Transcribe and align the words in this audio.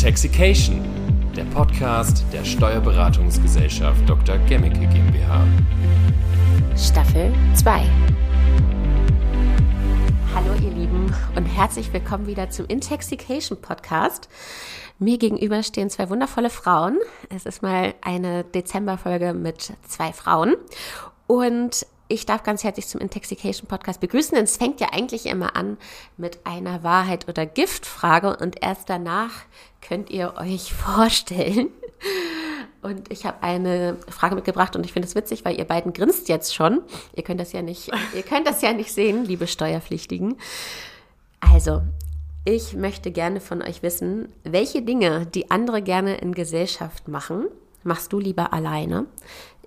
Intoxication, 0.00 0.80
der 1.34 1.42
Podcast 1.46 2.24
der 2.32 2.44
Steuerberatungsgesellschaft 2.44 4.08
Dr. 4.08 4.38
Gemmicke 4.48 4.86
GmbH. 4.86 5.44
Staffel 6.76 7.34
2. 7.56 7.82
Hallo 10.36 10.54
ihr 10.62 10.70
Lieben 10.70 11.12
und 11.34 11.46
herzlich 11.46 11.92
willkommen 11.92 12.28
wieder 12.28 12.48
zum 12.48 12.66
Intoxication 12.66 13.60
Podcast. 13.60 14.28
Mir 15.00 15.18
gegenüber 15.18 15.64
stehen 15.64 15.90
zwei 15.90 16.08
wundervolle 16.10 16.50
Frauen. 16.50 17.00
Es 17.28 17.44
ist 17.44 17.62
mal 17.62 17.92
eine 18.00 18.44
Dezemberfolge 18.44 19.34
mit 19.34 19.72
zwei 19.88 20.12
Frauen 20.12 20.54
und 21.26 21.84
ich 22.08 22.24
darf 22.26 22.42
ganz 22.42 22.64
herzlich 22.64 22.88
zum 22.88 23.00
Intoxication 23.00 23.68
Podcast 23.68 24.00
begrüßen. 24.00 24.36
Es 24.38 24.56
fängt 24.56 24.80
ja 24.80 24.88
eigentlich 24.92 25.26
immer 25.26 25.54
an 25.56 25.76
mit 26.16 26.40
einer 26.44 26.82
Wahrheit- 26.82 27.28
oder 27.28 27.44
Giftfrage 27.44 28.36
und 28.36 28.62
erst 28.62 28.88
danach 28.88 29.30
könnt 29.86 30.10
ihr 30.10 30.34
euch 30.38 30.72
vorstellen. 30.74 31.68
Und 32.80 33.12
ich 33.12 33.26
habe 33.26 33.42
eine 33.42 33.96
Frage 34.08 34.34
mitgebracht 34.36 34.76
und 34.76 34.84
ich 34.86 34.92
finde 34.92 35.08
es 35.08 35.14
witzig, 35.14 35.44
weil 35.44 35.58
ihr 35.58 35.64
beiden 35.64 35.92
grinst 35.92 36.28
jetzt 36.28 36.54
schon. 36.54 36.80
Ihr 37.14 37.24
könnt 37.24 37.40
das 37.40 37.52
ja 37.52 37.60
nicht, 37.60 37.90
ihr 38.14 38.22
könnt 38.22 38.46
das 38.46 38.62
ja 38.62 38.72
nicht 38.72 38.92
sehen, 38.92 39.24
liebe 39.24 39.46
Steuerpflichtigen. 39.46 40.36
Also, 41.40 41.82
ich 42.44 42.74
möchte 42.74 43.10
gerne 43.10 43.40
von 43.40 43.62
euch 43.62 43.82
wissen, 43.82 44.32
welche 44.44 44.80
Dinge, 44.80 45.26
die 45.26 45.50
andere 45.50 45.82
gerne 45.82 46.16
in 46.16 46.34
Gesellschaft 46.34 47.08
machen, 47.08 47.48
machst 47.82 48.12
du 48.12 48.18
lieber 48.18 48.52
alleine? 48.52 49.06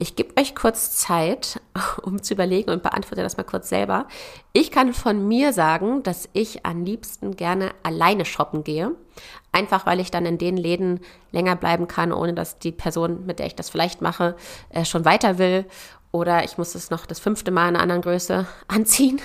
Ich 0.02 0.16
gebe 0.16 0.36
euch 0.41 0.55
kurz 0.55 0.98
Zeit, 0.98 1.62
um 2.02 2.23
zu 2.23 2.34
überlegen 2.34 2.72
und 2.72 2.82
beantworte 2.82 3.22
das 3.22 3.38
mal 3.38 3.44
kurz 3.44 3.70
selber. 3.70 4.08
Ich 4.52 4.72
kann 4.72 4.96
von 4.96 5.28
mir 5.28 5.54
sagen, 5.54 6.02
dass 6.02 6.28
ich 6.34 6.66
am 6.66 6.84
liebsten 6.84 7.36
gerne 7.36 7.70
alleine 7.84 8.26
shoppen 8.26 8.64
gehe. 8.64 8.95
Einfach 9.52 9.86
weil 9.86 10.00
ich 10.00 10.09
dann 10.09 10.26
in 10.26 10.40
den 10.40 10.58
Läden 10.58 11.02
länger 11.32 11.56
bleiben 11.56 11.88
kann, 11.88 12.12
ohne 12.12 12.34
dass 12.34 12.58
die 12.58 12.72
Person, 12.72 13.28
mit 13.28 13.38
der 13.38 13.45
ich 13.45 13.53
das 13.53 13.70
vielleicht 13.70 14.02
mache, 14.02 14.36
äh, 14.70 14.86
schon 14.86 15.06
weiter 15.06 15.38
will. 15.38 15.66
Oder 16.12 16.45
ich 16.45 16.58
muss 16.58 16.73
es 16.73 16.90
noch 16.90 17.06
das 17.06 17.20
fünfte 17.20 17.52
Mal 17.52 17.70
in 17.70 17.75
einer 17.75 17.84
anderen 17.84 18.02
Größe 18.02 18.47
anziehen. 18.68 19.22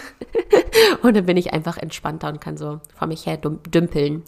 und 1.03 1.17
dann 1.17 1.25
bin 1.25 1.39
ich 1.39 1.55
einfach 1.55 1.79
entspannter 1.79 2.29
und 2.29 2.43
kann 2.43 2.59
so 2.59 2.81
vor 2.95 3.09
mich 3.09 3.25
her 3.25 3.39
dümpeln. 3.39 4.25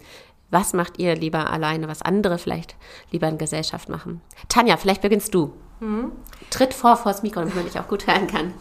Was 0.51 0.73
macht 0.73 0.99
ihr 0.99 1.15
lieber 1.15 1.51
alleine, 1.51 1.89
was 1.89 2.01
andere 2.01 2.39
vielleicht 2.39 2.75
lieber 3.11 3.29
in 3.29 3.37
Gesellschaft 3.37 3.91
machen? 3.91 4.23
Tanja, 4.49 4.79
vielleicht 4.79 5.03
beginnst 5.03 5.35
du. 5.35 5.53
Mhm. 5.81 6.13
Tritt 6.51 6.75
vor 6.75 6.97
vor 6.97 7.13
das 7.13 7.23
Mikro, 7.23 7.41
damit 7.41 7.55
man 7.55 7.65
dich 7.65 7.79
auch 7.79 7.89
gut 7.89 8.07
hören 8.07 8.27
kann. 8.27 8.55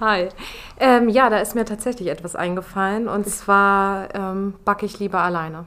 Hi. 0.00 0.28
Ähm, 0.78 1.08
ja, 1.08 1.30
da 1.30 1.38
ist 1.38 1.54
mir 1.54 1.64
tatsächlich 1.64 2.08
etwas 2.08 2.36
eingefallen. 2.36 3.08
Und 3.08 3.26
zwar 3.28 4.14
ähm, 4.14 4.54
backe 4.64 4.86
ich 4.86 4.98
lieber 4.98 5.20
alleine. 5.20 5.66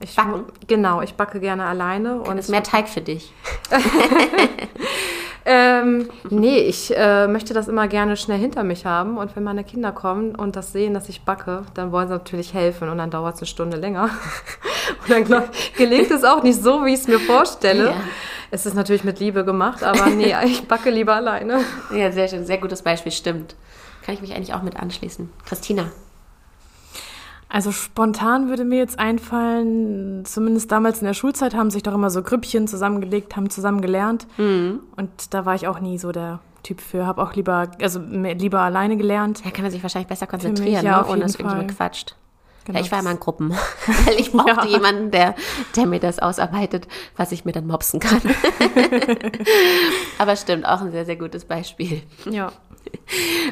Ich, 0.00 0.16
Backen? 0.16 0.44
Genau, 0.66 1.02
ich 1.02 1.14
backe 1.14 1.40
gerne 1.40 1.64
alleine. 1.64 2.20
Und 2.20 2.38
ist 2.38 2.50
mehr 2.50 2.62
Teig 2.62 2.88
für 2.88 3.00
dich. 3.00 3.32
ähm, 5.44 6.08
nee, 6.30 6.58
ich 6.58 6.96
äh, 6.96 7.26
möchte 7.26 7.54
das 7.54 7.68
immer 7.68 7.86
gerne 7.88 8.16
schnell 8.16 8.38
hinter 8.38 8.64
mich 8.64 8.86
haben. 8.86 9.18
Und 9.18 9.34
wenn 9.36 9.44
meine 9.44 9.64
Kinder 9.64 9.92
kommen 9.92 10.34
und 10.34 10.56
das 10.56 10.72
sehen, 10.72 10.94
dass 10.94 11.08
ich 11.08 11.22
backe, 11.22 11.62
dann 11.74 11.92
wollen 11.92 12.08
sie 12.08 12.14
natürlich 12.14 12.54
helfen. 12.54 12.88
Und 12.88 12.98
dann 12.98 13.10
dauert 13.10 13.36
es 13.36 13.40
eine 13.42 13.46
Stunde 13.46 13.76
länger. 13.76 14.04
und 15.02 15.10
dann 15.10 15.24
glaub, 15.24 15.48
gelingt 15.76 16.10
es 16.10 16.24
auch 16.24 16.42
nicht 16.42 16.62
so, 16.62 16.84
wie 16.84 16.94
ich 16.94 17.00
es 17.00 17.08
mir 17.08 17.20
vorstelle. 17.20 17.90
Ja. 17.90 17.96
Es 18.54 18.66
ist 18.66 18.74
natürlich 18.74 19.02
mit 19.02 19.18
Liebe 19.18 19.44
gemacht, 19.44 19.82
aber 19.82 20.06
nee, 20.10 20.32
ich 20.44 20.68
backe 20.68 20.88
lieber 20.88 21.16
alleine. 21.16 21.58
Ja, 21.92 22.12
sehr 22.12 22.28
schön. 22.28 22.46
Sehr 22.46 22.58
gutes 22.58 22.82
Beispiel, 22.82 23.10
stimmt. 23.10 23.56
Kann 24.04 24.14
ich 24.14 24.20
mich 24.20 24.32
eigentlich 24.32 24.54
auch 24.54 24.62
mit 24.62 24.76
anschließen. 24.76 25.28
Christina. 25.44 25.86
Also 27.48 27.72
spontan 27.72 28.48
würde 28.48 28.64
mir 28.64 28.78
jetzt 28.78 28.96
einfallen, 28.96 30.24
zumindest 30.24 30.70
damals 30.70 31.00
in 31.00 31.06
der 31.06 31.14
Schulzeit 31.14 31.56
haben 31.56 31.70
sich 31.70 31.82
doch 31.82 31.94
immer 31.94 32.10
so 32.10 32.22
Grüppchen 32.22 32.68
zusammengelegt, 32.68 33.34
haben 33.34 33.50
zusammen 33.50 33.80
gelernt. 33.80 34.28
Mhm. 34.36 34.82
Und 34.94 35.34
da 35.34 35.44
war 35.44 35.56
ich 35.56 35.66
auch 35.66 35.80
nie 35.80 35.98
so 35.98 36.12
der 36.12 36.38
Typ 36.62 36.80
für. 36.80 37.06
Habe 37.06 37.22
auch 37.24 37.34
lieber, 37.34 37.72
also 37.82 37.98
lieber 37.98 38.60
alleine 38.60 38.96
gelernt. 38.96 39.44
Da 39.44 39.50
kann 39.50 39.64
man 39.64 39.72
sich 39.72 39.82
wahrscheinlich 39.82 40.08
besser 40.08 40.28
konzentrieren, 40.28 40.74
mich, 40.74 40.82
ja, 40.84 41.02
ne? 41.02 41.08
ohne 41.08 41.22
dass 41.22 41.34
irgendjemand 41.34 41.76
quatscht. 41.76 42.14
Genau. 42.64 42.78
Ja, 42.78 42.84
ich 42.84 42.90
war 42.90 43.00
immer 43.00 43.10
in 43.10 43.20
Gruppen, 43.20 43.50
weil 44.06 44.18
ich 44.18 44.32
brauchte 44.32 44.66
ja. 44.68 44.76
jemanden, 44.76 45.10
der, 45.10 45.34
der 45.76 45.86
mir 45.86 46.00
das 46.00 46.18
ausarbeitet, 46.18 46.88
was 47.16 47.32
ich 47.32 47.44
mir 47.44 47.52
dann 47.52 47.66
mopsen 47.66 48.00
kann. 48.00 48.22
Aber 50.18 50.36
stimmt, 50.36 50.66
auch 50.66 50.80
ein 50.80 50.90
sehr, 50.90 51.04
sehr 51.04 51.16
gutes 51.16 51.44
Beispiel. 51.44 52.02
Ja. 52.30 52.52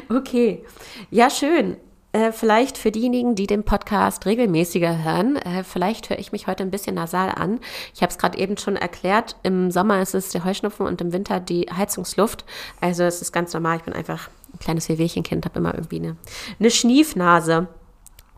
Okay, 0.09 0.65
ja, 1.11 1.29
schön. 1.29 1.77
Äh, 2.13 2.31
vielleicht 2.31 2.77
für 2.77 2.91
diejenigen, 2.91 3.33
die 3.33 3.47
den 3.47 3.63
Podcast 3.63 4.27
regelmäßiger 4.27 5.03
hören, 5.03 5.35
äh, 5.35 5.63
vielleicht 5.63 6.11
höre 6.11 6.19
ich 6.19 6.31
mich 6.31 6.45
heute 6.45 6.61
ein 6.61 6.69
bisschen 6.69 6.93
nasal 6.93 7.29
an. 7.29 7.59
Ich 7.95 8.03
habe 8.03 8.11
es 8.11 8.19
gerade 8.19 8.37
eben 8.37 8.55
schon 8.55 8.75
erklärt, 8.75 9.35
im 9.41 9.71
Sommer 9.71 9.99
ist 9.99 10.13
es 10.13 10.29
der 10.29 10.45
Heuschnupfen 10.45 10.85
und 10.85 11.01
im 11.01 11.11
Winter 11.11 11.39
die 11.39 11.67
Heizungsluft. 11.75 12.45
Also 12.79 13.03
es 13.03 13.23
ist 13.23 13.31
ganz 13.31 13.51
normal, 13.51 13.77
ich 13.77 13.83
bin 13.83 13.95
einfach 13.95 14.29
ein 14.53 14.59
kleines 14.59 14.89
Wehwehchenkind, 14.89 15.45
habe 15.45 15.57
immer 15.57 15.73
irgendwie 15.73 15.97
eine, 15.97 16.15
eine 16.59 16.69
Schniefnase. 16.69 17.67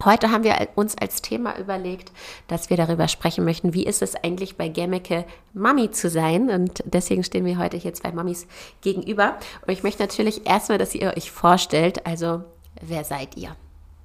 Heute 0.03 0.29
haben 0.29 0.43
wir 0.43 0.55
uns 0.75 0.97
als 0.97 1.21
Thema 1.21 1.57
überlegt, 1.57 2.11
dass 2.47 2.69
wir 2.69 2.75
darüber 2.75 3.07
sprechen 3.07 3.45
möchten, 3.45 3.73
wie 3.73 3.85
ist 3.85 4.01
es 4.01 4.15
eigentlich 4.15 4.57
bei 4.57 4.67
Gemmeke 4.67 5.25
Mami 5.53 5.89
zu 5.91 6.09
sein. 6.09 6.49
Und 6.49 6.83
deswegen 6.85 7.23
stehen 7.23 7.45
wir 7.45 7.57
heute 7.57 7.77
hier 7.77 7.93
zwei 7.93 8.11
Mamis 8.11 8.45
gegenüber. 8.81 9.37
Und 9.65 9.71
ich 9.71 9.83
möchte 9.83 10.03
natürlich 10.03 10.45
erstmal, 10.45 10.77
dass 10.77 10.95
ihr 10.95 11.13
euch 11.15 11.31
vorstellt, 11.31 12.05
also 12.05 12.43
wer 12.81 13.05
seid 13.05 13.37
ihr? 13.37 13.55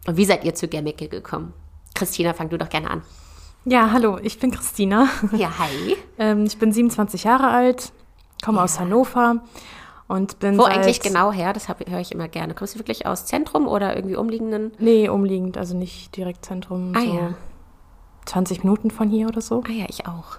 Und 0.06 0.16
wie 0.16 0.24
seid 0.24 0.44
ihr 0.44 0.54
zu 0.54 0.68
Gemmeke 0.68 1.08
gekommen? 1.08 1.52
Christina, 1.94 2.34
fang 2.34 2.48
du 2.48 2.56
doch 2.56 2.68
gerne 2.68 2.88
an. 2.88 3.02
Ja, 3.64 3.90
hallo, 3.92 4.18
ich 4.22 4.38
bin 4.38 4.52
Christina. 4.52 5.08
Ja, 5.32 5.58
hi. 5.58 5.96
ähm, 6.18 6.46
ich 6.46 6.56
bin 6.58 6.72
27 6.72 7.24
Jahre 7.24 7.48
alt, 7.48 7.92
komme 8.42 8.58
ja. 8.58 8.64
aus 8.64 8.78
Hannover 8.78 9.42
und 10.10 10.40
bin 10.40 10.58
Wo 10.58 10.64
eigentlich 10.64 11.00
genau 11.00 11.30
her? 11.30 11.52
Das 11.52 11.68
höre 11.68 12.00
ich 12.00 12.10
immer 12.10 12.26
gerne. 12.26 12.52
Kommst 12.54 12.74
du 12.74 12.80
wirklich 12.80 13.06
aus 13.06 13.26
Zentrum 13.26 13.68
oder 13.68 13.94
irgendwie 13.94 14.16
umliegenden? 14.16 14.72
Nee, 14.80 15.08
umliegend, 15.08 15.56
also 15.56 15.76
nicht 15.76 16.16
direkt 16.16 16.44
Zentrum. 16.44 16.92
Ah, 16.96 17.00
so 17.00 17.14
ja. 17.14 17.34
20 18.26 18.64
Minuten 18.64 18.90
von 18.90 19.08
hier 19.08 19.28
oder 19.28 19.40
so. 19.40 19.62
Ah 19.68 19.70
ja, 19.70 19.86
ich 19.88 20.08
auch. 20.08 20.38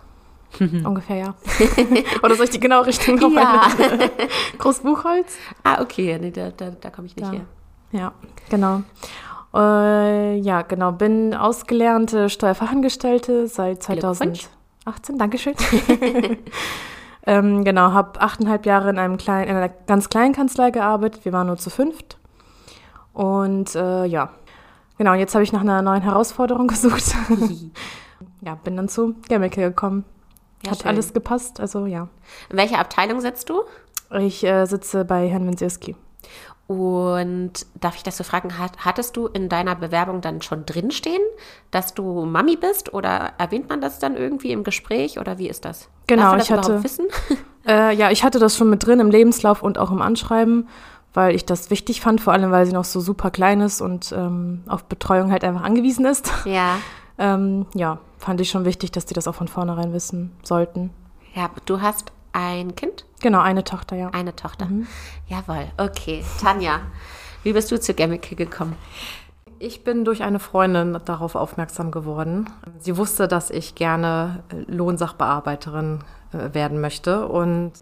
Ungefähr, 0.59 1.15
ja. 1.15 1.35
oder 2.21 2.35
soll 2.35 2.45
ich 2.45 2.51
die 2.51 2.59
genau 2.59 2.81
Richtung 2.81 3.15
noch 3.15 3.31
ja. 3.31 3.69
Großbuchholz? 4.57 5.37
Ah, 5.63 5.81
okay, 5.81 6.19
nee, 6.19 6.31
da, 6.31 6.49
da, 6.49 6.71
da 6.71 6.89
komme 6.89 7.07
ich 7.07 7.15
nicht 7.15 7.27
ja. 7.27 7.31
her. 7.31 7.45
Ja, 7.93 8.13
genau. 8.49 8.81
Äh, 9.53 10.35
ja, 10.39 10.63
genau. 10.63 10.91
Bin 10.91 11.33
ausgelernte 11.33 12.29
Steuerfachangestellte 12.29 13.47
seit 13.47 13.83
2018. 13.83 14.49
Dankeschön. 15.17 15.55
Ähm, 17.25 17.63
genau, 17.63 17.91
habe 17.91 18.19
achteinhalb 18.19 18.65
Jahre 18.65 18.89
in, 18.89 18.97
einem 18.97 19.17
kleinen, 19.17 19.47
in 19.49 19.55
einer 19.55 19.69
ganz 19.69 20.09
kleinen 20.09 20.33
Kanzlei 20.33 20.71
gearbeitet. 20.71 21.23
Wir 21.23 21.33
waren 21.33 21.47
nur 21.47 21.57
zu 21.57 21.69
fünft. 21.69 22.17
Und 23.13 23.75
äh, 23.75 24.05
ja, 24.05 24.29
genau, 24.97 25.13
jetzt 25.13 25.35
habe 25.35 25.43
ich 25.43 25.53
nach 25.53 25.61
einer 25.61 25.81
neuen 25.81 26.01
Herausforderung 26.01 26.67
gesucht. 26.67 27.13
ja, 28.41 28.55
bin 28.55 28.75
dann 28.75 28.89
zu 28.89 29.15
Gemmeke 29.27 29.61
gekommen. 29.61 30.05
Ja, 30.63 30.71
Hat 30.71 30.79
schön. 30.79 30.89
alles 30.89 31.13
gepasst, 31.13 31.59
also 31.59 31.85
ja. 31.85 32.07
In 32.49 32.57
welcher 32.57 32.79
Abteilung 32.79 33.21
sitzt 33.21 33.49
du? 33.49 33.63
Ich 34.19 34.43
äh, 34.43 34.65
sitze 34.65 35.05
bei 35.05 35.27
Herrn 35.27 35.47
Wensierski. 35.47 35.95
Und 36.71 37.65
darf 37.79 37.95
ich 37.95 38.03
das 38.03 38.17
so 38.17 38.23
fragen, 38.23 38.53
hattest 38.57 39.17
du 39.17 39.27
in 39.27 39.49
deiner 39.49 39.75
Bewerbung 39.75 40.21
dann 40.21 40.41
schon 40.41 40.65
drinstehen, 40.65 41.21
dass 41.69 41.93
du 41.93 42.25
Mami 42.25 42.55
bist 42.55 42.93
oder 42.93 43.33
erwähnt 43.37 43.69
man 43.69 43.81
das 43.81 43.99
dann 43.99 44.15
irgendwie 44.15 44.51
im 44.51 44.63
Gespräch 44.63 45.19
oder 45.19 45.37
wie 45.37 45.49
ist 45.49 45.65
das? 45.65 45.89
Genau, 46.07 46.35
das 46.35 46.45
ich 46.45 46.51
hatte 46.51 46.83
wissen? 46.83 47.07
Äh, 47.63 47.95
ja, 47.95 48.09
ich 48.09 48.23
hatte 48.23 48.39
das 48.39 48.57
schon 48.57 48.71
mit 48.71 48.87
drin 48.87 48.99
im 48.99 49.11
Lebenslauf 49.11 49.61
und 49.61 49.77
auch 49.77 49.91
im 49.91 50.01
Anschreiben, 50.01 50.67
weil 51.13 51.35
ich 51.35 51.45
das 51.45 51.69
wichtig 51.69 52.01
fand, 52.01 52.19
vor 52.19 52.33
allem 52.33 52.49
weil 52.49 52.65
sie 52.65 52.73
noch 52.73 52.85
so 52.85 52.99
super 52.99 53.29
klein 53.29 53.61
ist 53.61 53.81
und 53.81 54.11
ähm, 54.17 54.63
auf 54.67 54.85
Betreuung 54.85 55.31
halt 55.31 55.43
einfach 55.43 55.61
angewiesen 55.61 56.05
ist. 56.05 56.31
Ja. 56.45 56.77
ähm, 57.19 57.67
ja, 57.75 57.99
fand 58.17 58.41
ich 58.41 58.49
schon 58.49 58.66
wichtig, 58.66 58.91
dass 58.91 59.05
die 59.05 59.13
das 59.13 59.28
auch 59.28 59.35
von 59.35 59.47
vornherein 59.47 59.93
wissen 59.93 60.31
sollten. 60.41 60.90
Ja, 61.35 61.51
du 61.67 61.81
hast 61.81 62.11
ein 62.33 62.75
Kind? 62.75 63.05
Genau, 63.22 63.39
eine 63.39 63.63
Tochter, 63.63 63.95
ja. 63.95 64.09
Eine 64.09 64.35
Tochter. 64.35 64.66
Mhm. 64.66 64.87
Jawohl, 65.28 65.67
okay. 65.78 66.23
Tanja, 66.41 66.81
wie 67.43 67.53
bist 67.53 67.72
du 67.72 67.79
zu 67.79 67.93
Gemmeke 67.93 68.35
gekommen? 68.35 68.75
Ich 69.59 69.83
bin 69.83 70.05
durch 70.05 70.23
eine 70.23 70.39
Freundin 70.39 70.99
darauf 71.05 71.35
aufmerksam 71.35 71.91
geworden. 71.91 72.49
Sie 72.79 72.97
wusste, 72.97 73.28
dass 73.28 73.51
ich 73.51 73.75
gerne 73.75 74.43
äh, 74.49 74.72
Lohnsachbearbeiterin 74.72 75.99
äh, 76.33 76.53
werden 76.53 76.81
möchte 76.81 77.28
und 77.28 77.73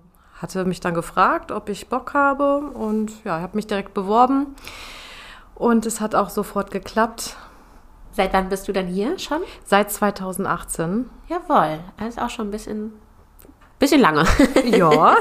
hatte 0.41 0.65
mich 0.65 0.79
dann 0.79 0.93
gefragt, 0.93 1.51
ob 1.51 1.69
ich 1.69 1.87
Bock 1.87 2.13
habe 2.13 2.59
und 2.59 3.23
ja, 3.23 3.39
habe 3.41 3.55
mich 3.55 3.67
direkt 3.67 3.93
beworben 3.93 4.55
und 5.55 5.85
es 5.85 6.01
hat 6.01 6.15
auch 6.15 6.29
sofort 6.29 6.71
geklappt. 6.71 7.35
Seit 8.11 8.33
wann 8.33 8.49
bist 8.49 8.67
du 8.67 8.73
dann 8.73 8.87
hier 8.87 9.19
schon? 9.19 9.41
Seit 9.63 9.91
2018. 9.91 11.09
Jawohl, 11.27 11.79
also 11.97 12.21
auch 12.21 12.29
schon 12.29 12.47
ein 12.47 12.51
bisschen 12.51 12.93
Bisschen 13.79 14.01
lange. 14.01 14.25
Ja. 14.65 15.15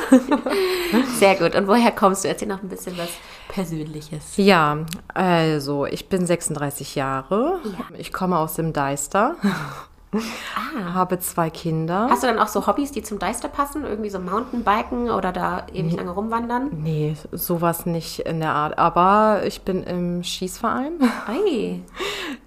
Sehr 1.19 1.37
gut. 1.37 1.55
Und 1.55 1.69
woher 1.69 1.93
kommst 1.93 2.25
du? 2.25 2.29
Erzähl 2.29 2.49
noch 2.49 2.63
ein 2.63 2.69
bisschen 2.69 2.99
was 2.99 3.09
Persönliches. 3.49 4.37
Ja, 4.37 4.79
also 5.15 5.87
ich 5.87 6.09
bin 6.09 6.27
36 6.27 6.97
Jahre. 6.97 7.61
Ja. 7.65 7.97
Ich 7.97 8.13
komme 8.13 8.37
aus 8.39 8.55
dem 8.55 8.73
Deister. 8.73 9.37
Ah. 9.43 10.95
Habe 10.95 11.19
zwei 11.19 11.51
Kinder. 11.51 12.09
Hast 12.11 12.23
du 12.23 12.27
dann 12.27 12.39
auch 12.39 12.49
so 12.49 12.67
Hobbys, 12.67 12.93
die 12.93 13.03
zum 13.03 13.19
Deister 13.19 13.49
passen? 13.49 13.85
Irgendwie 13.85 14.09
so 14.09 14.19
Mountainbiken 14.19 15.11
oder 15.11 15.33
da 15.33 15.67
ewig 15.73 15.97
lange 15.97 16.11
rumwandern? 16.11 16.71
Nee, 16.73 17.15
sowas 17.31 17.85
nicht 17.85 18.21
in 18.21 18.41
der 18.41 18.53
Art. 18.53 18.79
Aber 18.79 19.43
ich 19.45 19.63
bin 19.63 19.83
im 19.83 20.23
Schießverein. 20.25 20.95
Ei. 21.27 21.81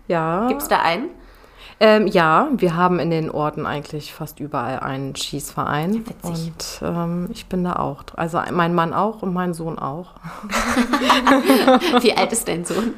Ja. 0.08 0.48
Gibt 0.48 0.64
es 0.64 0.68
da 0.68 0.82
einen? 0.82 1.10
Ähm, 1.84 2.06
ja, 2.06 2.48
wir 2.52 2.76
haben 2.76 3.00
in 3.00 3.10
den 3.10 3.32
Orten 3.32 3.66
eigentlich 3.66 4.14
fast 4.14 4.40
überall 4.40 4.80
einen 4.82 5.16
Schießverein. 5.16 6.06
Witzig. 6.06 6.14
und 6.22 6.82
ähm, 6.84 7.30
ich 7.32 7.48
bin 7.48 7.64
da 7.64 7.78
auch. 7.78 8.04
Also 8.16 8.40
mein 8.52 8.76
Mann 8.76 8.94
auch 8.94 9.24
und 9.24 9.34
mein 9.34 9.56
Sohn 9.56 9.80
auch. 9.80 10.12
Wie 12.02 12.16
alt 12.16 12.32
ist 12.34 12.48
dein 12.48 12.66
Sohn? 12.66 12.94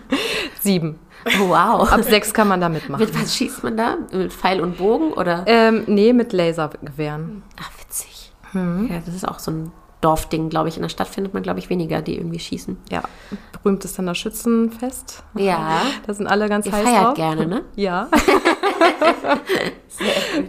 Sieben. 0.60 1.00
Oh, 1.26 1.48
wow. 1.48 1.90
Ab 1.90 2.04
sechs 2.04 2.34
kann 2.34 2.50
man 2.50 2.60
da 2.60 2.68
mitmachen. 2.68 3.06
Mit 3.06 3.18
was 3.18 3.34
schießt 3.34 3.64
man 3.64 3.78
da? 3.78 3.96
Mit 4.12 4.34
Pfeil 4.34 4.60
und 4.60 4.78
Bogen 4.78 5.14
oder? 5.14 5.46
Ähm, 5.46 5.86
nee, 5.88 6.12
mit 6.12 6.34
Lasergewehren. 6.34 7.42
Ach, 7.62 7.72
witzig. 7.80 8.34
Ja, 8.54 9.00
das 9.06 9.16
ist 9.16 9.28
auch 9.28 9.40
so 9.40 9.50
ein 9.50 9.72
Dorfding, 10.04 10.50
glaube 10.50 10.70
ich. 10.70 10.76
In 10.76 10.82
der 10.82 10.90
Stadt 10.90 11.08
findet 11.08 11.34
man, 11.34 11.44
glaube 11.44 11.60
ich, 11.60 11.70
weniger, 11.70 12.02
die 12.02 12.18
irgendwie 12.18 12.40
schießen. 12.40 12.78
Ja, 12.92 13.04
berühmt 13.52 13.86
ist 13.86 13.98
dann 13.98 14.06
das 14.08 14.18
Schützenfest. 14.18 15.24
Ja. 15.36 15.82
Da 16.06 16.14
sind 16.14 16.28
alle 16.28 16.50
ganz 16.50 16.66
Ihr 16.66 16.74
heiß 16.74 16.84
feiert 16.84 17.04
drauf. 17.06 17.14
gerne, 17.14 17.48
ne? 17.48 17.62
Ja. 17.76 18.08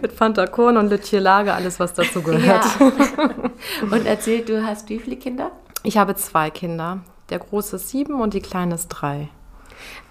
mit 0.01 0.11
Fanta 0.11 0.47
Korn 0.47 0.77
und 0.77 0.89
Lütje 0.89 1.19
Lager, 1.19 1.55
alles 1.55 1.79
was 1.79 1.93
dazu 1.93 2.21
gehört. 2.21 2.65
Und 3.91 4.05
erzähl, 4.05 4.43
du 4.43 4.65
hast 4.65 4.89
wie 4.89 4.99
viele 4.99 5.15
Kinder? 5.17 5.51
Ich 5.83 5.97
habe 5.97 6.15
zwei 6.15 6.49
Kinder. 6.49 6.99
Der 7.29 7.39
große 7.39 7.77
ist 7.77 7.89
sieben 7.89 8.21
und 8.21 8.33
die 8.33 8.41
kleine 8.41 8.75
ist 8.75 8.87
drei. 8.89 9.29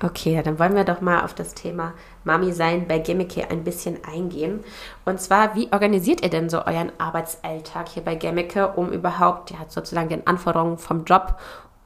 Okay, 0.02 0.40
dann 0.42 0.58
wollen 0.58 0.74
wir 0.74 0.84
doch 0.84 1.00
mal 1.00 1.22
auf 1.22 1.34
das 1.34 1.54
Thema 1.54 1.92
Mami 2.24 2.52
sein 2.52 2.86
bei 2.88 2.98
Gemmeke 2.98 3.50
ein 3.50 3.64
bisschen 3.64 3.98
eingehen. 4.04 4.60
Und 5.04 5.20
zwar, 5.20 5.54
wie 5.54 5.72
organisiert 5.72 6.22
ihr 6.22 6.30
denn 6.30 6.48
so 6.48 6.64
euren 6.64 6.92
Arbeitsalltag 6.98 7.88
hier 7.88 8.04
bei 8.04 8.14
Gemmeke, 8.14 8.68
um 8.68 8.90
überhaupt 8.90 9.50
ja, 9.50 9.58
sozusagen 9.68 10.08
den 10.08 10.26
Anforderungen 10.26 10.78
vom 10.78 11.04
Job 11.04 11.38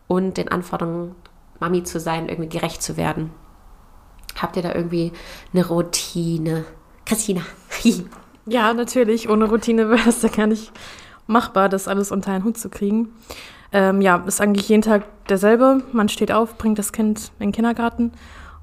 und 0.07 0.37
den 0.37 0.49
Anforderungen, 0.49 1.15
Mami 1.61 1.83
zu 1.83 2.01
sein, 2.01 2.29
irgendwie 2.29 2.49
gerecht 2.49 2.83
zu 2.83 2.97
werden? 2.97 3.33
Habt 4.41 4.57
ihr 4.57 4.63
da 4.63 4.75
irgendwie 4.75 5.13
eine 5.53 5.67
Routine? 5.67 6.65
Christina. 7.05 7.43
Ja, 8.51 8.73
natürlich. 8.73 9.29
Ohne 9.29 9.45
Routine 9.45 9.91
wäre 9.91 10.09
es 10.09 10.23
ja 10.23 10.31
gar 10.31 10.47
nicht 10.47 10.73
machbar, 11.27 11.69
das 11.69 11.87
alles 11.87 12.11
unter 12.11 12.33
einen 12.33 12.45
Hut 12.45 12.57
zu 12.57 12.71
kriegen. 12.71 13.15
Ähm, 13.73 14.01
ja, 14.01 14.17
ist 14.27 14.41
eigentlich 14.41 14.69
jeden 14.69 14.83
Tag 14.83 15.05
derselbe. 15.27 15.83
Man 15.93 16.09
steht 16.09 16.33
auf, 16.33 16.57
bringt 16.57 16.79
das 16.79 16.93
Kind 16.93 17.33
in 17.39 17.49
den 17.49 17.53
Kindergarten 17.53 18.13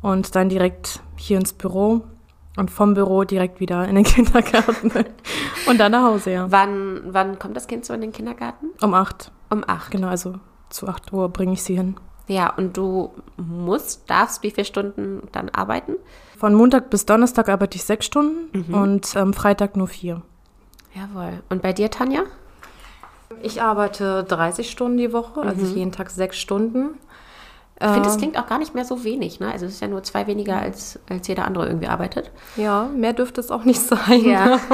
und 0.01 0.35
dann 0.35 0.49
direkt 0.49 1.01
hier 1.15 1.37
ins 1.37 1.53
Büro 1.53 2.01
und 2.57 2.71
vom 2.71 2.93
Büro 2.93 3.23
direkt 3.23 3.59
wieder 3.59 3.87
in 3.87 3.95
den 3.95 4.03
Kindergarten 4.05 4.91
und 5.67 5.79
dann 5.79 5.91
nach 5.91 6.03
Hause, 6.03 6.31
ja. 6.31 6.51
wann, 6.51 7.01
wann 7.07 7.37
kommt 7.37 7.55
das 7.55 7.67
Kind 7.67 7.85
so 7.85 7.93
in 7.93 8.01
den 8.01 8.11
Kindergarten? 8.11 8.67
Um 8.81 8.93
acht. 8.93 9.31
Um 9.49 9.63
acht. 9.67 9.91
Genau, 9.91 10.07
also 10.07 10.35
zu 10.69 10.87
acht 10.87 11.13
Uhr 11.13 11.29
bringe 11.29 11.53
ich 11.53 11.63
sie 11.63 11.75
hin. 11.75 11.95
Ja, 12.27 12.51
und 12.55 12.75
du 12.75 13.11
musst, 13.37 14.09
darfst 14.09 14.41
wie 14.41 14.49
viele 14.49 14.65
Stunden 14.65 15.27
dann 15.31 15.49
arbeiten? 15.49 15.93
Von 16.37 16.55
Montag 16.55 16.89
bis 16.89 17.05
Donnerstag 17.05 17.49
arbeite 17.49 17.77
ich 17.77 17.83
sechs 17.83 18.07
Stunden 18.07 18.73
und 18.73 19.15
ähm, 19.15 19.33
Freitag 19.33 19.77
nur 19.77 19.87
vier. 19.87 20.21
Jawohl. 20.95 21.43
Und 21.49 21.61
bei 21.61 21.73
dir, 21.73 21.91
Tanja? 21.91 22.23
Ich 23.41 23.61
arbeite 23.61 24.23
30 24.23 24.69
Stunden 24.69 24.97
die 24.97 25.13
Woche, 25.13 25.41
also 25.41 25.65
jeden 25.65 25.91
Tag 25.91 26.09
sechs 26.09 26.37
Stunden. 26.37 26.97
Ich 27.77 27.85
finde, 27.85 28.03
das 28.03 28.17
klingt 28.17 28.37
auch 28.37 28.47
gar 28.47 28.57
nicht 28.57 28.73
mehr 28.73 28.85
so 28.85 29.03
wenig, 29.03 29.41
ne? 29.41 29.51
Also 29.51 29.65
es 29.65 29.73
ist 29.73 29.81
ja 29.81 29.89
nur 29.89 30.01
zwei 30.01 30.27
weniger, 30.27 30.57
als, 30.57 30.97
als 31.09 31.27
jeder 31.27 31.43
andere 31.45 31.67
irgendwie 31.67 31.87
arbeitet. 31.87 32.31
Ja, 32.55 32.89
mehr 32.95 33.11
dürfte 33.11 33.41
es 33.41 33.51
auch 33.51 33.65
nicht 33.65 33.81
sein. 33.87 34.23
Ja. 34.23 34.59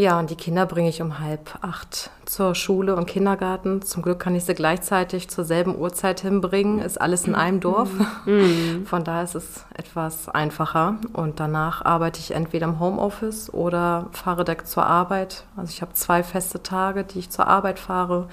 Ja, 0.00 0.18
und 0.18 0.30
die 0.30 0.34
Kinder 0.34 0.64
bringe 0.64 0.88
ich 0.88 1.02
um 1.02 1.18
halb 1.18 1.58
acht 1.60 2.08
zur 2.24 2.54
Schule 2.54 2.96
und 2.96 3.04
Kindergarten. 3.04 3.82
Zum 3.82 4.02
Glück 4.02 4.18
kann 4.18 4.34
ich 4.34 4.44
sie 4.46 4.54
gleichzeitig 4.54 5.28
zur 5.28 5.44
selben 5.44 5.76
Uhrzeit 5.76 6.20
hinbringen. 6.20 6.78
Ist 6.78 6.98
alles 6.98 7.26
in 7.26 7.34
einem 7.34 7.60
Dorf. 7.60 7.90
Von 8.86 9.04
daher 9.04 9.24
ist 9.24 9.34
es 9.34 9.66
etwas 9.74 10.30
einfacher. 10.30 10.96
Und 11.12 11.38
danach 11.38 11.84
arbeite 11.84 12.18
ich 12.18 12.30
entweder 12.30 12.66
im 12.66 12.80
Homeoffice 12.80 13.52
oder 13.52 14.06
fahre 14.12 14.44
direkt 14.46 14.68
zur 14.68 14.86
Arbeit. 14.86 15.44
Also 15.54 15.68
ich 15.68 15.82
habe 15.82 15.92
zwei 15.92 16.22
feste 16.22 16.62
Tage, 16.62 17.04
die 17.04 17.18
ich 17.18 17.28
zur 17.28 17.46
Arbeit 17.46 17.78
fahre 17.78 18.26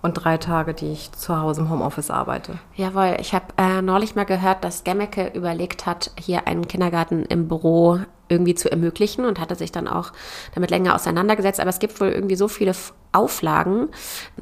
und 0.00 0.14
drei 0.14 0.36
Tage, 0.36 0.74
die 0.74 0.92
ich 0.92 1.12
zu 1.12 1.40
Hause 1.40 1.62
im 1.62 1.70
Homeoffice 1.70 2.10
arbeite. 2.10 2.58
Jawohl, 2.76 3.16
ich 3.20 3.34
habe 3.34 3.46
äh, 3.56 3.82
neulich 3.82 4.14
mal 4.14 4.24
gehört, 4.24 4.62
dass 4.62 4.84
Gemmeke 4.84 5.32
überlegt 5.34 5.86
hat, 5.86 6.12
hier 6.18 6.46
einen 6.46 6.68
Kindergarten 6.68 7.24
im 7.24 7.48
Büro 7.48 7.98
irgendwie 8.28 8.54
zu 8.54 8.70
ermöglichen 8.70 9.24
und 9.24 9.40
hatte 9.40 9.54
sich 9.54 9.72
dann 9.72 9.88
auch 9.88 10.12
damit 10.54 10.70
länger 10.70 10.94
auseinandergesetzt. 10.94 11.60
Aber 11.60 11.70
es 11.70 11.78
gibt 11.78 12.00
wohl 12.00 12.08
irgendwie 12.08 12.36
so 12.36 12.46
viele 12.46 12.72
Auflagen, 13.12 13.88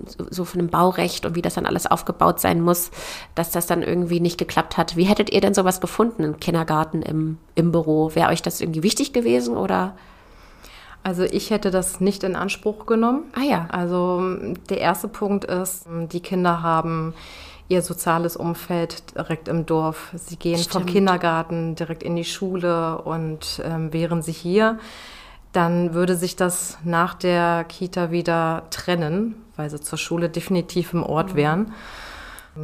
so, 0.04 0.26
so 0.28 0.44
von 0.44 0.58
dem 0.58 0.68
Baurecht 0.68 1.24
und 1.24 1.36
wie 1.36 1.42
das 1.42 1.54
dann 1.54 1.66
alles 1.66 1.86
aufgebaut 1.86 2.40
sein 2.40 2.60
muss, 2.60 2.90
dass 3.34 3.50
das 3.52 3.66
dann 3.66 3.82
irgendwie 3.82 4.20
nicht 4.20 4.38
geklappt 4.38 4.76
hat. 4.76 4.96
Wie 4.96 5.04
hättet 5.04 5.30
ihr 5.30 5.40
denn 5.40 5.54
sowas 5.54 5.80
gefunden, 5.80 6.24
einen 6.24 6.40
Kindergarten 6.40 7.02
im, 7.02 7.38
im 7.54 7.72
Büro? 7.72 8.14
Wäre 8.14 8.30
euch 8.30 8.42
das 8.42 8.60
irgendwie 8.60 8.82
wichtig 8.82 9.12
gewesen 9.12 9.56
oder? 9.56 9.94
Also 11.06 11.22
ich 11.22 11.50
hätte 11.50 11.70
das 11.70 12.00
nicht 12.00 12.24
in 12.24 12.34
Anspruch 12.34 12.84
genommen. 12.84 13.26
Ah 13.32 13.44
ja. 13.44 13.68
Also 13.70 14.20
der 14.68 14.78
erste 14.78 15.06
Punkt 15.06 15.44
ist, 15.44 15.86
die 16.10 16.18
Kinder 16.18 16.64
haben 16.64 17.14
ihr 17.68 17.80
soziales 17.82 18.36
Umfeld 18.36 19.14
direkt 19.14 19.46
im 19.46 19.66
Dorf. 19.66 20.10
Sie 20.14 20.34
gehen 20.34 20.56
vom 20.56 20.64
Stimmt. 20.64 20.86
Kindergarten 20.86 21.76
direkt 21.76 22.02
in 22.02 22.16
die 22.16 22.24
Schule 22.24 22.98
und 23.02 23.62
ähm, 23.64 23.92
wären 23.92 24.20
sie 24.20 24.32
hier, 24.32 24.80
dann 25.52 25.94
würde 25.94 26.16
sich 26.16 26.34
das 26.34 26.76
nach 26.82 27.14
der 27.14 27.62
Kita 27.62 28.10
wieder 28.10 28.64
trennen, 28.70 29.36
weil 29.54 29.70
sie 29.70 29.80
zur 29.80 29.98
Schule 29.98 30.28
definitiv 30.28 30.92
im 30.92 31.04
Ort 31.04 31.36
wären. 31.36 31.72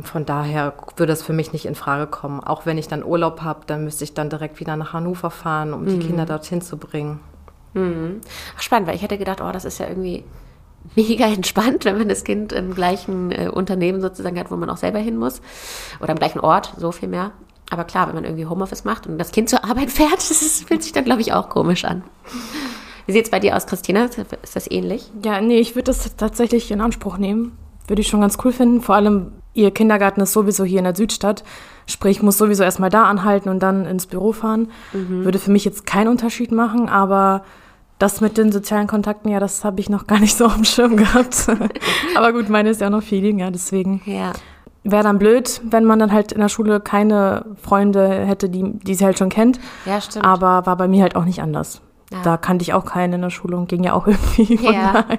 Von 0.02 0.26
daher 0.26 0.72
würde 0.96 1.12
das 1.12 1.22
für 1.22 1.32
mich 1.32 1.52
nicht 1.52 1.66
in 1.66 1.76
Frage 1.76 2.08
kommen. 2.08 2.40
Auch 2.40 2.66
wenn 2.66 2.76
ich 2.76 2.88
dann 2.88 3.04
Urlaub 3.04 3.42
habe, 3.42 3.60
dann 3.68 3.84
müsste 3.84 4.02
ich 4.02 4.14
dann 4.14 4.30
direkt 4.30 4.58
wieder 4.58 4.74
nach 4.74 4.94
Hannover 4.94 5.30
fahren, 5.30 5.72
um 5.74 5.86
die 5.86 6.00
Kinder 6.00 6.26
dorthin 6.26 6.60
zu 6.60 6.76
bringen. 6.76 7.20
Ach, 7.74 8.62
spannend, 8.62 8.88
weil 8.88 8.96
ich 8.96 9.02
hätte 9.02 9.18
gedacht, 9.18 9.40
oh, 9.40 9.50
das 9.52 9.64
ist 9.64 9.78
ja 9.78 9.88
irgendwie 9.88 10.24
mega 10.94 11.26
entspannt, 11.32 11.84
wenn 11.84 11.98
man 11.98 12.08
das 12.08 12.24
Kind 12.24 12.52
im 12.52 12.74
gleichen 12.74 13.32
äh, 13.32 13.48
Unternehmen 13.48 14.00
sozusagen 14.00 14.38
hat, 14.38 14.50
wo 14.50 14.56
man 14.56 14.70
auch 14.70 14.76
selber 14.76 14.98
hin 14.98 15.16
muss. 15.16 15.40
Oder 16.00 16.10
am 16.10 16.18
gleichen 16.18 16.40
Ort, 16.40 16.74
so 16.76 16.92
viel 16.92 17.08
mehr. 17.08 17.32
Aber 17.70 17.84
klar, 17.84 18.08
wenn 18.08 18.14
man 18.14 18.24
irgendwie 18.24 18.46
Homeoffice 18.46 18.84
macht 18.84 19.06
und 19.06 19.18
das 19.18 19.32
Kind 19.32 19.48
zur 19.48 19.64
Arbeit 19.64 19.90
fährt, 19.90 20.16
das 20.16 20.30
ist, 20.30 20.68
fühlt 20.68 20.82
sich 20.82 20.92
dann, 20.92 21.04
glaube 21.04 21.22
ich, 21.22 21.32
auch 21.32 21.48
komisch 21.48 21.84
an. 21.84 22.04
Wie 23.06 23.12
sieht 23.12 23.24
es 23.24 23.30
bei 23.30 23.40
dir 23.40 23.56
aus, 23.56 23.66
Christina? 23.66 24.04
Ist 24.04 24.56
das 24.56 24.70
ähnlich? 24.70 25.10
Ja, 25.24 25.40
nee, 25.40 25.58
ich 25.58 25.74
würde 25.74 25.86
das 25.86 26.16
tatsächlich 26.16 26.70
in 26.70 26.80
Anspruch 26.80 27.18
nehmen. 27.18 27.56
Würde 27.88 28.00
ich 28.00 28.08
schon 28.08 28.20
ganz 28.20 28.38
cool 28.44 28.52
finden. 28.52 28.80
Vor 28.80 28.94
allem, 28.94 29.32
ihr 29.54 29.72
Kindergarten 29.72 30.20
ist 30.20 30.32
sowieso 30.32 30.64
hier 30.64 30.78
in 30.78 30.84
der 30.84 30.94
Südstadt. 30.94 31.42
Sprich, 31.86 32.18
ich 32.18 32.22
muss 32.22 32.38
sowieso 32.38 32.62
erstmal 32.62 32.90
da 32.90 33.04
anhalten 33.04 33.48
und 33.48 33.60
dann 33.60 33.86
ins 33.86 34.06
Büro 34.06 34.32
fahren. 34.32 34.70
Würde 35.24 35.40
für 35.40 35.50
mich 35.50 35.64
jetzt 35.64 35.84
keinen 35.84 36.08
Unterschied 36.08 36.52
machen, 36.52 36.88
aber 36.88 37.42
das 38.02 38.20
mit 38.20 38.36
den 38.36 38.50
sozialen 38.52 38.86
Kontakten, 38.88 39.30
ja, 39.30 39.38
das 39.40 39.64
habe 39.64 39.80
ich 39.80 39.88
noch 39.88 40.06
gar 40.06 40.18
nicht 40.18 40.36
so 40.36 40.46
auf 40.46 40.54
dem 40.56 40.64
Schirm 40.64 40.96
gehabt. 40.96 41.46
aber 42.16 42.32
gut, 42.32 42.48
meine 42.48 42.70
ist 42.70 42.80
ja 42.80 42.90
noch 42.90 43.02
viel 43.02 43.24
jünger, 43.24 43.50
deswegen 43.50 44.02
Ja. 44.04 44.32
wäre 44.84 45.04
dann 45.04 45.18
blöd, 45.18 45.60
wenn 45.64 45.84
man 45.84 45.98
dann 45.98 46.12
halt 46.12 46.32
in 46.32 46.40
der 46.40 46.48
Schule 46.48 46.80
keine 46.80 47.46
Freunde 47.62 48.08
hätte, 48.26 48.48
die, 48.48 48.72
die 48.80 48.94
sie 48.94 49.04
halt 49.04 49.18
schon 49.18 49.28
kennt. 49.28 49.60
Ja, 49.86 50.00
stimmt. 50.00 50.24
Aber 50.24 50.66
war 50.66 50.76
bei 50.76 50.88
mir 50.88 51.02
halt 51.02 51.14
auch 51.16 51.24
nicht 51.24 51.40
anders. 51.40 51.80
Ja. 52.12 52.18
Da 52.24 52.36
kannte 52.36 52.62
ich 52.62 52.74
auch 52.74 52.84
keinen 52.84 53.14
in 53.14 53.22
der 53.22 53.30
Schule 53.30 53.56
und 53.56 53.68
ging 53.68 53.84
ja 53.84 53.92
auch 53.94 54.06
irgendwie. 54.08 54.58
Von 54.58 54.74
Ja. 54.74 54.92
daher. 54.92 55.18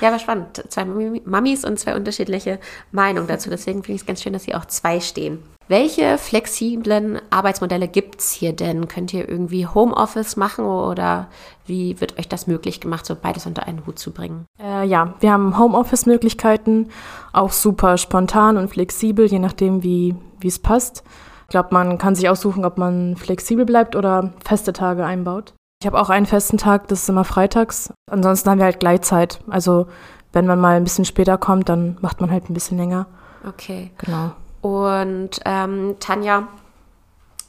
Ja, 0.00 0.10
war 0.10 0.18
spannend. 0.18 0.64
Zwei 0.68 0.82
Mami- 0.82 1.22
Mamis 1.24 1.64
und 1.64 1.78
zwei 1.78 1.94
unterschiedliche 1.94 2.58
Meinungen 2.90 3.26
dazu. 3.28 3.48
Deswegen 3.50 3.82
finde 3.82 3.94
ich 3.96 4.00
es 4.02 4.06
ganz 4.06 4.22
schön, 4.22 4.32
dass 4.32 4.44
hier 4.44 4.58
auch 4.58 4.64
zwei 4.66 4.98
stehen. 5.00 5.38
Welche 5.70 6.18
flexiblen 6.18 7.20
Arbeitsmodelle 7.30 7.86
gibt 7.86 8.18
es 8.18 8.32
hier 8.32 8.52
denn? 8.52 8.88
Könnt 8.88 9.14
ihr 9.14 9.28
irgendwie 9.28 9.68
Homeoffice 9.68 10.34
machen 10.34 10.64
oder 10.64 11.28
wie 11.64 12.00
wird 12.00 12.18
euch 12.18 12.28
das 12.28 12.48
möglich 12.48 12.80
gemacht, 12.80 13.06
so 13.06 13.14
beides 13.14 13.46
unter 13.46 13.68
einen 13.68 13.86
Hut 13.86 13.96
zu 13.96 14.10
bringen? 14.10 14.46
Äh, 14.60 14.84
ja, 14.84 15.14
wir 15.20 15.30
haben 15.30 15.56
Homeoffice-Möglichkeiten, 15.56 16.88
auch 17.32 17.52
super 17.52 17.98
spontan 17.98 18.56
und 18.56 18.66
flexibel, 18.66 19.26
je 19.26 19.38
nachdem, 19.38 19.84
wie 19.84 20.16
wie 20.40 20.48
es 20.48 20.58
passt. 20.58 21.04
Ich 21.42 21.50
glaube, 21.50 21.68
man 21.70 21.98
kann 21.98 22.16
sich 22.16 22.28
aussuchen, 22.28 22.64
ob 22.64 22.76
man 22.76 23.14
flexibel 23.14 23.64
bleibt 23.64 23.94
oder 23.94 24.32
feste 24.44 24.72
Tage 24.72 25.04
einbaut. 25.04 25.54
Ich 25.80 25.86
habe 25.86 26.00
auch 26.00 26.10
einen 26.10 26.26
festen 26.26 26.58
Tag, 26.58 26.88
das 26.88 27.02
ist 27.02 27.08
immer 27.08 27.24
freitags. 27.24 27.92
Ansonsten 28.10 28.50
haben 28.50 28.58
wir 28.58 28.64
halt 28.64 28.80
Gleitzeit. 28.80 29.38
Also 29.48 29.86
wenn 30.32 30.46
man 30.46 30.58
mal 30.58 30.76
ein 30.76 30.84
bisschen 30.84 31.04
später 31.04 31.38
kommt, 31.38 31.68
dann 31.68 31.96
macht 32.00 32.20
man 32.20 32.32
halt 32.32 32.50
ein 32.50 32.54
bisschen 32.54 32.76
länger. 32.76 33.06
Okay. 33.46 33.92
Genau. 33.98 34.32
Und 34.60 35.40
ähm, 35.44 35.96
Tanja, 36.00 36.48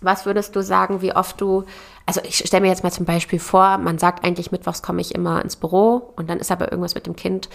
was 0.02 0.26
würdest 0.26 0.56
du 0.56 0.64
sagen, 0.64 1.02
wie 1.02 1.14
oft 1.14 1.40
du, 1.40 1.64
also 2.06 2.22
ich 2.24 2.38
stelle 2.38 2.62
mir 2.62 2.70
jetzt 2.70 2.84
mal 2.84 2.92
zum 2.92 3.06
Beispiel 3.06 3.40
vor, 3.40 3.78
man 3.78 3.98
sagt 3.98 4.26
eigentlich, 4.26 4.52
mittwochs 4.52 4.82
komme 4.82 5.02
ich 5.02 5.14
immer 5.14 5.42
ins 5.44 5.56
Büro 5.56 6.14
und 6.16 6.30
dann 6.30 6.40
ist 6.40 6.52
aber 6.52 6.72
irgendwas 6.72 6.96
mit 6.96 7.06
dem 7.06 7.16
Kind. 7.16 7.50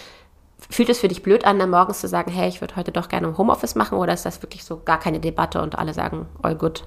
Fühlt 0.70 0.88
es 0.88 1.00
für 1.00 1.08
dich 1.08 1.22
blöd 1.22 1.44
an, 1.44 1.58
dann 1.58 1.70
morgens 1.70 2.00
zu 2.00 2.08
sagen, 2.08 2.30
hey, 2.30 2.48
ich 2.48 2.60
würde 2.60 2.76
heute 2.76 2.92
doch 2.92 3.08
gerne 3.08 3.26
im 3.28 3.36
Homeoffice 3.36 3.74
machen 3.74 3.98
oder 3.98 4.14
ist 4.14 4.24
das 4.24 4.42
wirklich 4.42 4.64
so 4.64 4.80
gar 4.84 4.98
keine 4.98 5.20
Debatte 5.20 5.60
und 5.60 5.78
alle 5.78 5.92
sagen, 5.92 6.26
all 6.42 6.54
good? 6.54 6.84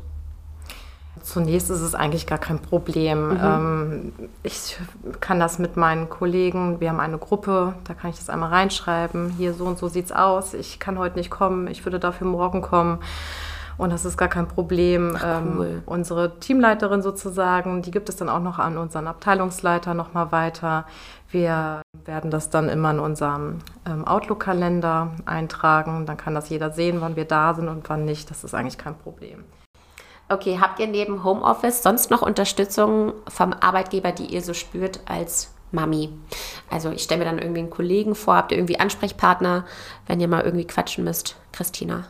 Zunächst 1.22 1.70
ist 1.70 1.82
es 1.82 1.96
eigentlich 1.96 2.28
gar 2.28 2.38
kein 2.38 2.60
Problem. 2.60 3.30
Mhm. 3.30 3.40
Ähm, 3.42 4.14
ich 4.44 4.78
kann 5.20 5.40
das 5.40 5.60
mit 5.60 5.78
meinen 5.78 6.10
Kollegen, 6.10 6.80
wir 6.80 6.90
haben 6.90 7.00
eine 7.00 7.18
Gruppe, 7.18 7.74
da 7.84 7.94
kann 7.94 8.10
ich 8.10 8.18
das 8.18 8.30
einmal 8.30 8.50
reinschreiben. 8.50 9.30
Hier 9.38 9.54
so 9.54 9.66
und 9.66 9.78
so 9.78 9.88
sieht 9.88 10.06
es 10.06 10.12
aus. 10.12 10.54
Ich 10.54 10.80
kann 10.80 10.98
heute 10.98 11.18
nicht 11.18 11.30
kommen, 11.30 11.68
ich 11.68 11.86
würde 11.86 12.00
dafür 12.00 12.28
morgen 12.28 12.62
kommen. 12.62 13.00
Und 13.80 13.94
das 13.94 14.04
ist 14.04 14.18
gar 14.18 14.28
kein 14.28 14.48
Problem. 14.48 15.16
Ach, 15.18 15.40
ähm, 15.40 15.54
cool. 15.58 15.66
ähm, 15.68 15.84
unsere 15.86 16.38
Teamleiterin 16.40 17.02
sozusagen, 17.02 17.82
die 17.82 17.92
gibt 17.92 18.10
es 18.10 18.18
dann 18.18 18.28
auch 18.28 18.42
noch 18.42 18.60
an 18.60 18.78
unseren 18.78 19.08
Abteilungsleiter 19.08 19.94
nochmal 19.94 20.34
weiter. 20.34 20.86
Wir 21.32 21.82
werden 22.04 22.30
das 22.30 22.50
dann 22.50 22.68
immer 22.68 22.92
in 22.92 23.00
unserem 23.00 23.60
ähm, 23.86 24.06
Outlook-Kalender 24.06 25.12
eintragen. 25.26 26.06
Dann 26.06 26.18
kann 26.18 26.36
das 26.36 26.50
jeder 26.50 26.72
sehen, 26.72 27.00
wann 27.00 27.16
wir 27.16 27.24
da 27.24 27.54
sind 27.54 27.70
und 27.70 27.90
wann 27.90 28.04
nicht. 28.04 28.30
Das 28.30 28.44
ist 28.44 28.54
eigentlich 28.54 28.78
kein 28.78 28.96
Problem. 28.96 29.46
Okay, 30.30 30.60
habt 30.62 30.80
ihr 30.80 30.88
neben 30.88 31.24
Homeoffice 31.24 31.82
sonst 31.82 32.12
noch 32.12 32.22
Unterstützung 32.22 33.14
vom 33.28 33.52
Arbeitgeber, 33.52 34.12
die 34.12 34.28
ihr 34.28 34.44
so 34.44 34.54
spürt 34.54 35.00
als 35.06 35.52
Mami? 35.72 36.10
Also 36.70 36.92
ich 36.92 37.02
stelle 37.02 37.20
mir 37.20 37.26
dann 37.26 37.40
irgendwie 37.40 37.62
einen 37.62 37.72
Kollegen 37.72 38.14
vor, 38.14 38.36
habt 38.36 38.52
ihr 38.52 38.60
irgendwie 38.60 38.80
Ansprechpartner, 38.80 39.66
wenn 40.06 40.20
ihr 40.20 40.28
mal 40.28 40.44
irgendwie 40.44 40.68
quatschen 40.68 41.04
müsst, 41.04 41.36
Christina? 41.52 42.06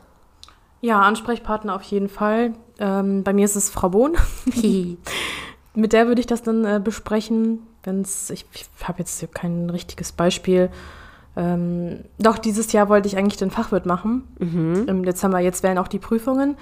Ja, 0.81 1.01
Ansprechpartner 1.01 1.75
auf 1.75 1.83
jeden 1.83 2.09
Fall. 2.09 2.53
Ähm, 2.77 3.23
bei 3.23 3.31
mir 3.31 3.45
ist 3.45 3.55
es 3.55 3.69
Frau 3.69 3.89
Bohn. 3.89 4.17
Mit 5.73 5.93
der 5.93 6.07
würde 6.07 6.19
ich 6.19 6.27
das 6.27 6.41
dann 6.41 6.65
äh, 6.65 6.81
besprechen, 6.83 7.67
wenn 7.83 8.01
es, 8.01 8.29
ich, 8.29 8.45
ich 8.53 8.65
habe 8.83 8.99
jetzt 8.99 9.33
kein 9.33 9.69
richtiges 9.69 10.11
Beispiel. 10.11 10.69
Ähm, 11.38 12.05
doch, 12.17 12.38
dieses 12.38 12.71
Jahr 12.73 12.89
wollte 12.89 13.07
ich 13.07 13.17
eigentlich 13.17 13.38
den 13.38 13.51
Fachwirt 13.51 13.85
machen. 13.85 14.27
Mhm. 14.39 14.85
Im 14.88 15.05
Dezember, 15.05 15.39
jetzt 15.39 15.63
wären 15.63 15.77
auch 15.77 15.88
die 15.88 15.99
Prüfungen. 15.99 16.57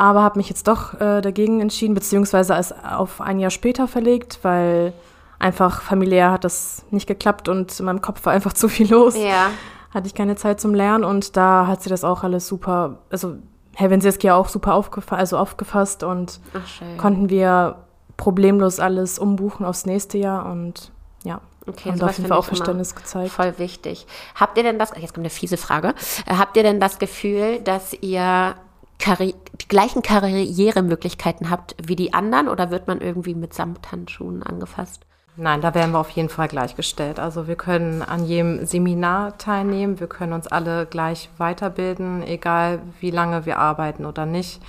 Aber 0.00 0.22
habe 0.22 0.38
mich 0.38 0.48
jetzt 0.48 0.66
doch 0.66 0.98
äh, 0.98 1.20
dagegen 1.20 1.60
entschieden, 1.60 1.92
beziehungsweise 1.92 2.54
es 2.54 2.72
auf 2.72 3.20
ein 3.20 3.38
Jahr 3.38 3.50
später 3.50 3.86
verlegt, 3.86 4.38
weil 4.40 4.94
einfach 5.38 5.82
familiär 5.82 6.32
hat 6.32 6.44
das 6.44 6.86
nicht 6.90 7.06
geklappt 7.06 7.50
und 7.50 7.78
in 7.78 7.84
meinem 7.84 8.00
Kopf 8.00 8.24
war 8.24 8.32
einfach 8.32 8.52
zu 8.54 8.70
viel 8.70 8.90
los. 8.90 9.14
Ja. 9.14 9.50
Hatte 9.90 10.06
ich 10.06 10.14
keine 10.14 10.36
Zeit 10.36 10.58
zum 10.58 10.72
Lernen 10.72 11.04
und 11.04 11.36
da 11.36 11.66
hat 11.66 11.82
sie 11.82 11.90
das 11.90 12.02
auch 12.02 12.22
alles 12.22 12.48
super, 12.48 13.00
also 13.10 13.36
Herr 13.76 13.90
Wenseski 13.90 14.30
auch 14.30 14.48
super 14.48 14.72
aufgefa 14.72 15.16
also 15.16 15.36
aufgefasst 15.36 16.02
und 16.02 16.40
Ach, 16.54 16.96
konnten 16.96 17.28
wir 17.28 17.84
problemlos 18.16 18.80
alles 18.80 19.18
umbuchen 19.18 19.66
aufs 19.66 19.84
nächste 19.84 20.16
Jahr 20.16 20.50
und 20.50 20.92
ja. 21.24 21.42
Okay, 21.66 21.90
und 21.90 22.02
auf 22.02 22.16
jeden 22.16 22.26
Fall 22.26 22.38
auch 22.38 22.46
Verständnis 22.46 22.94
gezeigt. 22.94 23.32
Voll 23.32 23.58
wichtig. 23.58 24.06
Habt 24.34 24.56
ihr 24.56 24.64
denn 24.64 24.78
das, 24.78 24.92
jetzt 24.96 25.12
kommt 25.12 25.24
eine 25.24 25.30
fiese 25.30 25.58
Frage, 25.58 25.88
äh, 26.24 26.36
habt 26.38 26.56
ihr 26.56 26.62
denn 26.62 26.80
das 26.80 26.98
Gefühl, 26.98 27.60
dass 27.60 27.92
ihr 27.92 28.54
Karri 29.00 29.34
die 29.60 29.68
gleichen 29.68 30.02
Karrieremöglichkeiten 30.02 31.50
habt 31.50 31.74
wie 31.82 31.96
die 31.96 32.14
anderen 32.14 32.48
oder 32.48 32.70
wird 32.70 32.86
man 32.86 33.00
irgendwie 33.00 33.34
mit 33.34 33.54
Samthandschuhen 33.54 34.42
angefasst? 34.42 35.04
Nein, 35.36 35.60
da 35.60 35.74
werden 35.74 35.92
wir 35.92 35.98
auf 35.98 36.10
jeden 36.10 36.28
Fall 36.28 36.48
gleichgestellt. 36.48 37.18
Also 37.18 37.46
wir 37.46 37.56
können 37.56 38.02
an 38.02 38.26
jedem 38.26 38.66
Seminar 38.66 39.38
teilnehmen, 39.38 40.00
wir 40.00 40.06
können 40.06 40.32
uns 40.32 40.46
alle 40.46 40.86
gleich 40.86 41.30
weiterbilden, 41.38 42.22
egal 42.22 42.80
wie 43.00 43.10
lange 43.10 43.46
wir 43.46 43.58
arbeiten 43.58 44.04
oder 44.04 44.26
nicht. 44.26 44.60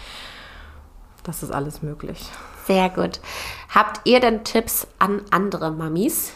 Das 1.24 1.44
ist 1.44 1.52
alles 1.52 1.82
möglich. 1.82 2.24
Sehr 2.66 2.90
gut. 2.90 3.20
Habt 3.70 4.02
ihr 4.06 4.20
denn 4.20 4.44
Tipps 4.44 4.88
an 4.98 5.22
andere 5.30 5.72
Mamis, 5.72 6.34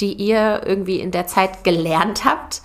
die 0.00 0.14
ihr 0.14 0.62
irgendwie 0.64 1.00
in 1.00 1.10
der 1.10 1.26
Zeit 1.26 1.64
gelernt 1.64 2.24
habt 2.24 2.62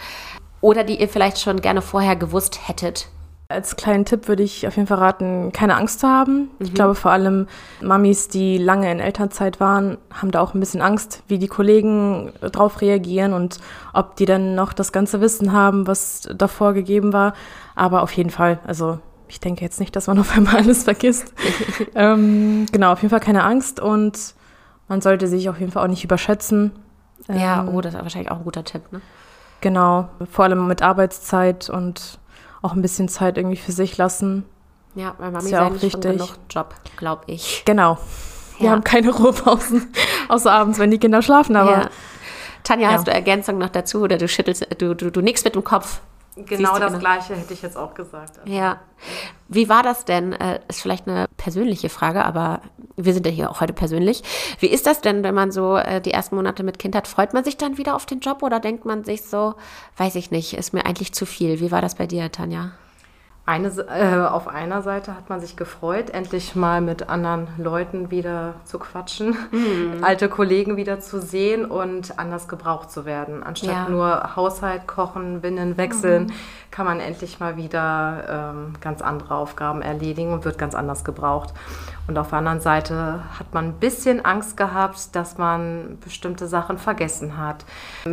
oder 0.62 0.84
die 0.84 1.02
ihr 1.02 1.10
vielleicht 1.10 1.40
schon 1.40 1.62
gerne 1.62 1.82
vorher 1.82 2.16
gewusst 2.16 2.68
hättet? 2.68 3.10
Als 3.52 3.76
kleinen 3.76 4.06
Tipp 4.06 4.28
würde 4.28 4.44
ich 4.44 4.68
auf 4.68 4.76
jeden 4.76 4.88
Fall 4.88 5.00
raten, 5.00 5.52
keine 5.52 5.76
Angst 5.76 6.02
zu 6.02 6.08
haben. 6.08 6.34
Mhm. 6.42 6.50
Ich 6.60 6.74
glaube 6.76 6.94
vor 6.94 7.10
allem 7.10 7.48
Mamis, 7.82 8.28
die 8.28 8.60
lange 8.60 8.92
in 8.92 9.00
Elternzeit 9.00 9.60
waren, 9.60 9.98
haben 10.14 10.30
da 10.30 10.40
auch 10.40 10.54
ein 10.54 10.60
bisschen 10.60 10.84
Angst, 10.84 11.24
wie 11.28 11.40
die 11.40 11.48
Kollegen 11.48 12.32
drauf 12.42 12.80
reagieren 12.82 13.34
und 13.34 13.58
ob 13.92 14.16
die 14.18 14.26
dann 14.26 14.54
noch 14.54 14.72
das 14.72 14.92
ganze 14.92 15.20
Wissen 15.20 15.52
haben, 15.52 15.88
was 15.88 16.30
davor 16.32 16.74
gegeben 16.74 17.12
war. 17.12 17.34
Aber 17.74 18.04
auf 18.04 18.12
jeden 18.12 18.30
Fall, 18.30 18.60
also 18.68 19.00
ich 19.28 19.40
denke 19.40 19.66
jetzt 19.66 19.80
nicht, 19.80 19.96
dass 19.96 20.06
man 20.06 20.20
auf 20.20 20.38
einmal 20.38 20.58
alles 20.58 20.84
vergisst. 20.84 21.34
ähm, 21.96 22.68
genau, 22.72 22.92
auf 22.92 23.02
jeden 23.02 23.10
Fall 23.10 23.20
keine 23.20 23.44
Angst 23.44 23.80
und 23.80 24.36
man 24.88 25.02
sollte 25.02 25.28
sich 25.28 25.50
auf 25.50 25.60
jeden 25.60 25.72
Fall 25.72 25.84
auch 25.84 25.90
nicht 25.90 26.04
überschätzen. 26.04 26.72
Ja, 27.28 27.62
ähm, 27.62 27.70
oh, 27.70 27.82
das 27.82 27.96
ist 27.96 28.00
wahrscheinlich 28.00 28.30
auch 28.30 28.38
ein 28.38 28.44
guter 28.44 28.64
Tipp, 28.64 28.84
ne? 28.92 29.02
Genau, 29.62 30.08
vor 30.32 30.46
allem 30.46 30.68
mit 30.68 30.84
Arbeitszeit 30.84 31.68
und 31.72 32.20
auch 32.62 32.74
ein 32.74 32.82
bisschen 32.82 33.08
Zeit 33.08 33.38
irgendwie 33.38 33.58
für 33.58 33.72
sich 33.72 33.98
lassen. 33.98 34.46
Ja, 34.96 35.16
weil 35.18 35.32
Mami 35.32 35.46
ist 35.46 35.52
ja 35.52 35.68
auch 35.68 35.72
richtig. 35.72 35.92
schon 35.92 36.02
genug 36.02 36.30
Job, 36.50 36.76
glaube 36.98 37.24
ich. 37.28 37.64
Genau. 37.66 37.98
Wir 38.58 38.68
ja. 38.68 38.72
haben 38.72 38.84
keine 38.84 39.12
Ruhepausen, 39.12 39.92
außer 40.28 40.52
abends, 40.52 40.80
wenn 40.80 40.92
die 40.92 40.98
Kinder 40.98 41.22
schlafen, 41.22 41.56
aber. 41.56 41.72
Ja. 41.72 41.90
Tanja, 42.64 42.90
ja. 42.90 42.96
hast 42.96 43.08
du 43.08 43.12
Ergänzung 43.12 43.58
noch 43.58 43.70
dazu 43.70 44.02
oder 44.02 44.18
du 44.18 44.28
schüttelst, 44.28 44.68
du, 44.80 44.94
du, 44.94 45.12
du 45.12 45.22
nickst 45.22 45.46
mit 45.46 45.56
dem 45.56 45.64
Kopf? 45.64 46.02
Genau 46.46 46.80
das 46.80 46.94
genau? 46.94 47.00
Gleiche 47.00 47.36
hätte 47.36 47.54
ich 47.54 47.62
jetzt 47.62 47.78
auch 47.78 47.94
gesagt. 47.94 48.40
Also. 48.40 48.52
Ja. 48.52 48.80
Wie 49.48 49.70
war 49.70 49.84
das 49.84 50.06
denn? 50.06 50.34
Äh, 50.34 50.60
ist 50.68 50.82
vielleicht 50.82 51.08
eine 51.08 51.28
persönliche 51.38 51.90
Frage, 51.90 52.24
aber 52.26 52.62
wir 52.96 53.14
sind 53.14 53.26
ja 53.26 53.32
hier 53.32 53.50
auch 53.50 53.62
heute 53.62 53.74
persönlich. 53.74 54.24
Wie 54.60 54.68
ist 54.68 54.86
das 54.86 55.02
denn, 55.02 55.24
wenn 55.24 55.36
man 55.36 55.52
so 55.52 55.78
äh, 55.78 56.02
die 56.02 56.12
ersten 56.12 56.36
Monate 56.36 56.64
mit 56.64 56.80
Kind 56.80 56.96
hat? 56.96 57.08
Freut 57.08 57.34
man 57.34 57.44
sich 57.44 57.58
dann 57.58 57.78
wieder 57.78 57.96
auf 57.96 58.06
den 58.06 58.20
Job 58.20 58.44
oder 58.44 58.60
denkt 58.60 58.86
man 58.86 59.04
sich 59.04 59.24
so, 59.24 59.56
weiß 59.98 60.16
ich 60.16 60.32
nicht, 60.32 60.54
ist 60.54 60.74
mir 60.74 60.86
eigentlich 60.86 61.14
zu 61.14 61.26
viel? 61.26 61.60
Wie 61.60 61.72
war 61.72 61.82
das 61.82 61.96
bei 61.96 62.08
dir, 62.08 62.32
Tanja? 62.32 62.72
Eine, 63.50 63.70
äh, 63.70 64.28
auf 64.28 64.48
einer 64.48 64.84
Seite 64.84 65.16
hat 65.16 65.28
man 65.28 65.42
sich 65.42 65.56
gefreut, 65.56 66.12
endlich 66.12 66.56
mal 66.56 66.82
mit 66.82 67.10
anderen 67.10 67.48
Leuten 67.58 68.12
wieder 68.12 68.54
zu 68.64 68.78
quatschen, 68.78 69.36
mhm. 69.50 69.98
alte 70.04 70.30
Kollegen 70.30 70.78
wieder 70.78 71.00
zu 71.00 71.20
sehen 71.20 71.66
und 71.66 72.20
anders 72.20 72.48
gebraucht 72.48 72.92
zu 72.92 73.06
werden. 73.06 73.42
Anstatt 73.42 73.72
ja. 73.72 73.90
nur 73.90 74.36
Haushalt, 74.36 74.86
Kochen, 74.86 75.42
Binnen, 75.42 75.78
Wechseln, 75.78 76.26
mhm. 76.26 76.34
kann 76.70 76.86
man 76.86 77.00
endlich 77.00 77.40
mal 77.40 77.58
wieder 77.58 78.54
ähm, 78.54 78.74
ganz 78.82 79.02
andere 79.02 79.34
Aufgaben 79.34 79.82
erledigen 79.82 80.32
und 80.32 80.46
wird 80.46 80.60
ganz 80.60 80.76
anders 80.76 81.04
gebraucht. 81.04 81.52
Und 82.10 82.18
auf 82.18 82.30
der 82.30 82.40
anderen 82.40 82.60
Seite 82.60 83.20
hat 83.38 83.54
man 83.54 83.66
ein 83.66 83.74
bisschen 83.74 84.26
Angst 84.26 84.58
gehabt, 84.58 85.16
dass 85.16 85.38
man 85.38 86.00
bestimmte 86.04 86.48
Sachen 86.48 86.80
vergessen 86.80 87.38
hat. 87.38 87.66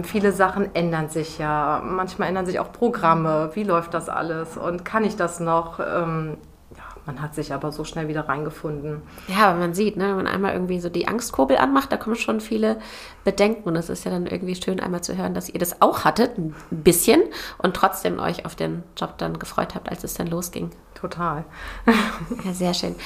Viele 0.03 0.33
Sachen 0.33 0.75
ändern 0.75 1.09
sich 1.09 1.39
ja. 1.39 1.81
Manchmal 1.83 2.29
ändern 2.29 2.45
sich 2.45 2.61
auch 2.61 2.73
Programme. 2.73 3.53
Wie 3.55 3.65
läuft 3.65 3.95
das 3.95 4.11
alles? 4.11 4.59
Und 4.59 4.85
kann 4.85 5.03
ich 5.03 5.17
das 5.17 5.26
noch? 5.41 5.81
Ähm, 5.81 6.39
ja, 6.77 6.83
man 7.07 7.23
hat 7.23 7.35
sich 7.35 7.53
aber 7.53 7.71
so 7.71 7.85
schnell 7.85 8.09
wieder 8.09 8.29
reingefunden. 8.29 9.03
Ja, 9.29 9.51
aber 9.51 9.59
man 9.59 9.75
sieht, 9.75 9.97
ne, 9.97 10.09
wenn 10.09 10.17
man 10.17 10.27
einmal 10.27 10.53
irgendwie 10.53 10.81
so 10.81 10.89
die 10.89 11.07
Angstkurbel 11.07 11.57
anmacht, 11.57 11.93
da 11.93 11.97
kommen 11.97 12.17
schon 12.17 12.41
viele 12.41 12.79
Bedenken. 13.25 13.69
Und 13.69 13.77
es 13.77 13.89
ist 13.89 14.05
ja 14.05 14.11
dann 14.11 14.27
irgendwie 14.27 14.57
schön, 14.57 14.81
einmal 14.81 15.03
zu 15.03 15.17
hören, 15.17 15.35
dass 15.35 15.49
ihr 15.49 15.61
das 15.61 15.81
auch 15.81 16.05
hattet, 16.05 16.39
ein 16.39 16.55
bisschen, 16.71 17.23
und 17.59 17.75
trotzdem 17.75 18.19
euch 18.19 18.45
auf 18.45 18.57
den 18.57 18.83
Job 18.97 19.19
dann 19.19 19.39
gefreut 19.39 19.75
habt, 19.75 19.89
als 19.89 20.03
es 20.05 20.15
dann 20.15 20.27
losging. 20.27 20.71
Total. 20.95 21.45
Ja, 22.45 22.53
sehr 22.53 22.75
schön. 22.75 22.97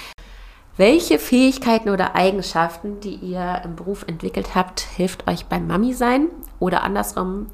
Welche 0.77 1.19
Fähigkeiten 1.19 1.91
oder 1.91 2.15
Eigenschaften, 2.15 3.01
die 3.01 3.15
ihr 3.17 3.61
im 3.65 3.77
Beruf 3.77 4.05
entwickelt 4.07 4.55
habt, 4.55 4.81
hilft 4.81 5.29
euch 5.29 5.45
beim 5.45 5.67
Mami-Sein? 5.67 6.29
Oder 6.59 6.83
andersrum, 6.83 7.49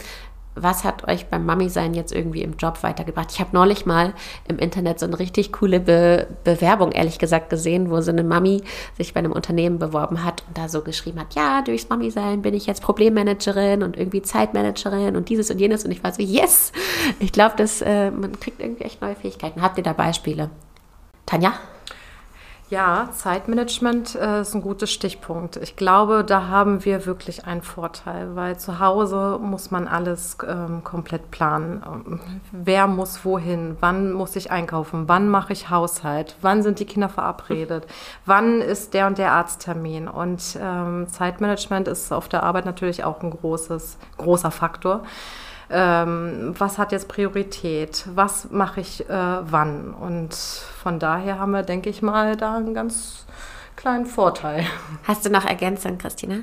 was 0.56 0.84
hat 0.84 1.06
euch 1.06 1.26
beim 1.26 1.44
Mami-Sein 1.44 1.94
jetzt 1.94 2.12
irgendwie 2.12 2.42
im 2.42 2.56
Job 2.56 2.82
weitergebracht? 2.82 3.30
Ich 3.30 3.40
habe 3.40 3.50
neulich 3.52 3.86
mal 3.86 4.14
im 4.48 4.58
Internet 4.58 4.98
so 4.98 5.06
eine 5.06 5.18
richtig 5.18 5.52
coole 5.52 5.80
Be 5.80 6.26
Bewerbung, 6.44 6.92
ehrlich 6.92 7.18
gesagt, 7.18 7.50
gesehen, 7.50 7.90
wo 7.90 8.00
so 8.00 8.10
eine 8.10 8.25
Mami 8.25 8.62
sich 8.96 9.14
bei 9.14 9.20
einem 9.20 9.32
Unternehmen 9.32 9.78
beworben 9.78 10.25
hat 10.25 10.42
und 10.48 10.56
da 10.56 10.68
so 10.68 10.80
geschrieben 10.80 11.20
hat, 11.20 11.34
ja, 11.34 11.62
durchs 11.62 11.88
Mami-Sein 11.88 12.42
bin 12.42 12.54
ich 12.54 12.66
jetzt 12.66 12.82
Problemmanagerin 12.82 13.82
und 13.82 13.96
irgendwie 13.96 14.22
Zeitmanagerin 14.22 15.14
und 15.14 15.28
dieses 15.28 15.50
und 15.50 15.58
jenes. 15.58 15.84
Und 15.84 15.90
ich 15.90 16.02
war 16.02 16.12
so, 16.12 16.22
yes! 16.22 16.72
Ich 17.20 17.32
glaube, 17.32 17.62
äh, 17.62 18.10
man 18.10 18.40
kriegt 18.40 18.60
irgendwie 18.60 18.84
echt 18.84 19.02
neue 19.02 19.14
Fähigkeiten. 19.14 19.62
Habt 19.62 19.78
ihr 19.78 19.84
da 19.84 19.92
Beispiele? 19.92 20.50
Tanja? 21.26 21.52
Ja, 22.68 23.11
Zeitmanagement 23.12 24.16
äh, 24.16 24.40
ist 24.40 24.52
ein 24.54 24.61
gutes 24.61 24.90
Stichpunkt. 24.90 25.56
Ich 25.56 25.76
glaube, 25.76 26.25
da 26.25 26.49
haben 26.49 26.85
wir 26.85 27.06
wirklich 27.06 27.46
einen 27.46 27.62
Vorteil, 27.62 28.35
weil 28.35 28.58
zu 28.58 28.80
Hause 28.80 29.38
muss 29.40 29.70
man 29.70 29.87
alles 29.87 30.37
ähm, 30.44 30.82
komplett 30.82 31.30
planen. 31.30 31.85
Ähm, 31.87 32.20
wer 32.50 32.88
muss 32.88 33.25
wohin? 33.25 33.76
Wann 33.78 34.12
muss 34.12 34.35
ich 34.35 34.50
einkaufen? 34.50 35.04
Wann 35.06 35.28
mache 35.28 35.52
ich 35.52 35.70
Haushalt? 35.70 36.35
Wann 36.40 36.64
sind 36.64 36.80
die 36.80 36.87
Kinder 36.87 37.08
verabredet? 37.08 37.87
Wann 38.26 38.61
ist 38.61 38.94
der 38.94 39.06
und 39.06 39.18
der 39.18 39.30
Arzttermin? 39.30 40.08
Und 40.08 40.58
ähm, 40.61 41.06
Zeitmanagement 41.08 41.87
ist 41.87 42.12
auf 42.12 42.28
der 42.28 42.42
Arbeit 42.42 42.66
natürlich 42.66 43.04
auch 43.04 43.23
ein 43.23 43.30
großes, 43.30 43.96
großer 44.16 44.50
Faktor 44.50 45.04
ähm, 45.70 46.54
was 46.58 46.78
hat 46.78 46.92
jetzt 46.92 47.08
Priorität, 47.08 48.06
was 48.14 48.50
mache 48.50 48.80
ich 48.80 49.08
äh, 49.08 49.12
wann. 49.12 49.92
Und 49.92 50.35
von 50.35 50.99
daher 50.99 51.38
haben 51.38 51.52
wir, 51.52 51.62
denke 51.62 51.90
ich 51.90 52.02
mal, 52.02 52.37
da 52.37 52.56
einen 52.56 52.75
ganz 52.75 53.26
kleinen 53.75 54.06
Vorteil. 54.06 54.64
Hast 55.04 55.26
du 55.26 55.30
noch 55.30 55.44
Ergänzung, 55.44 55.99
Christina? 55.99 56.37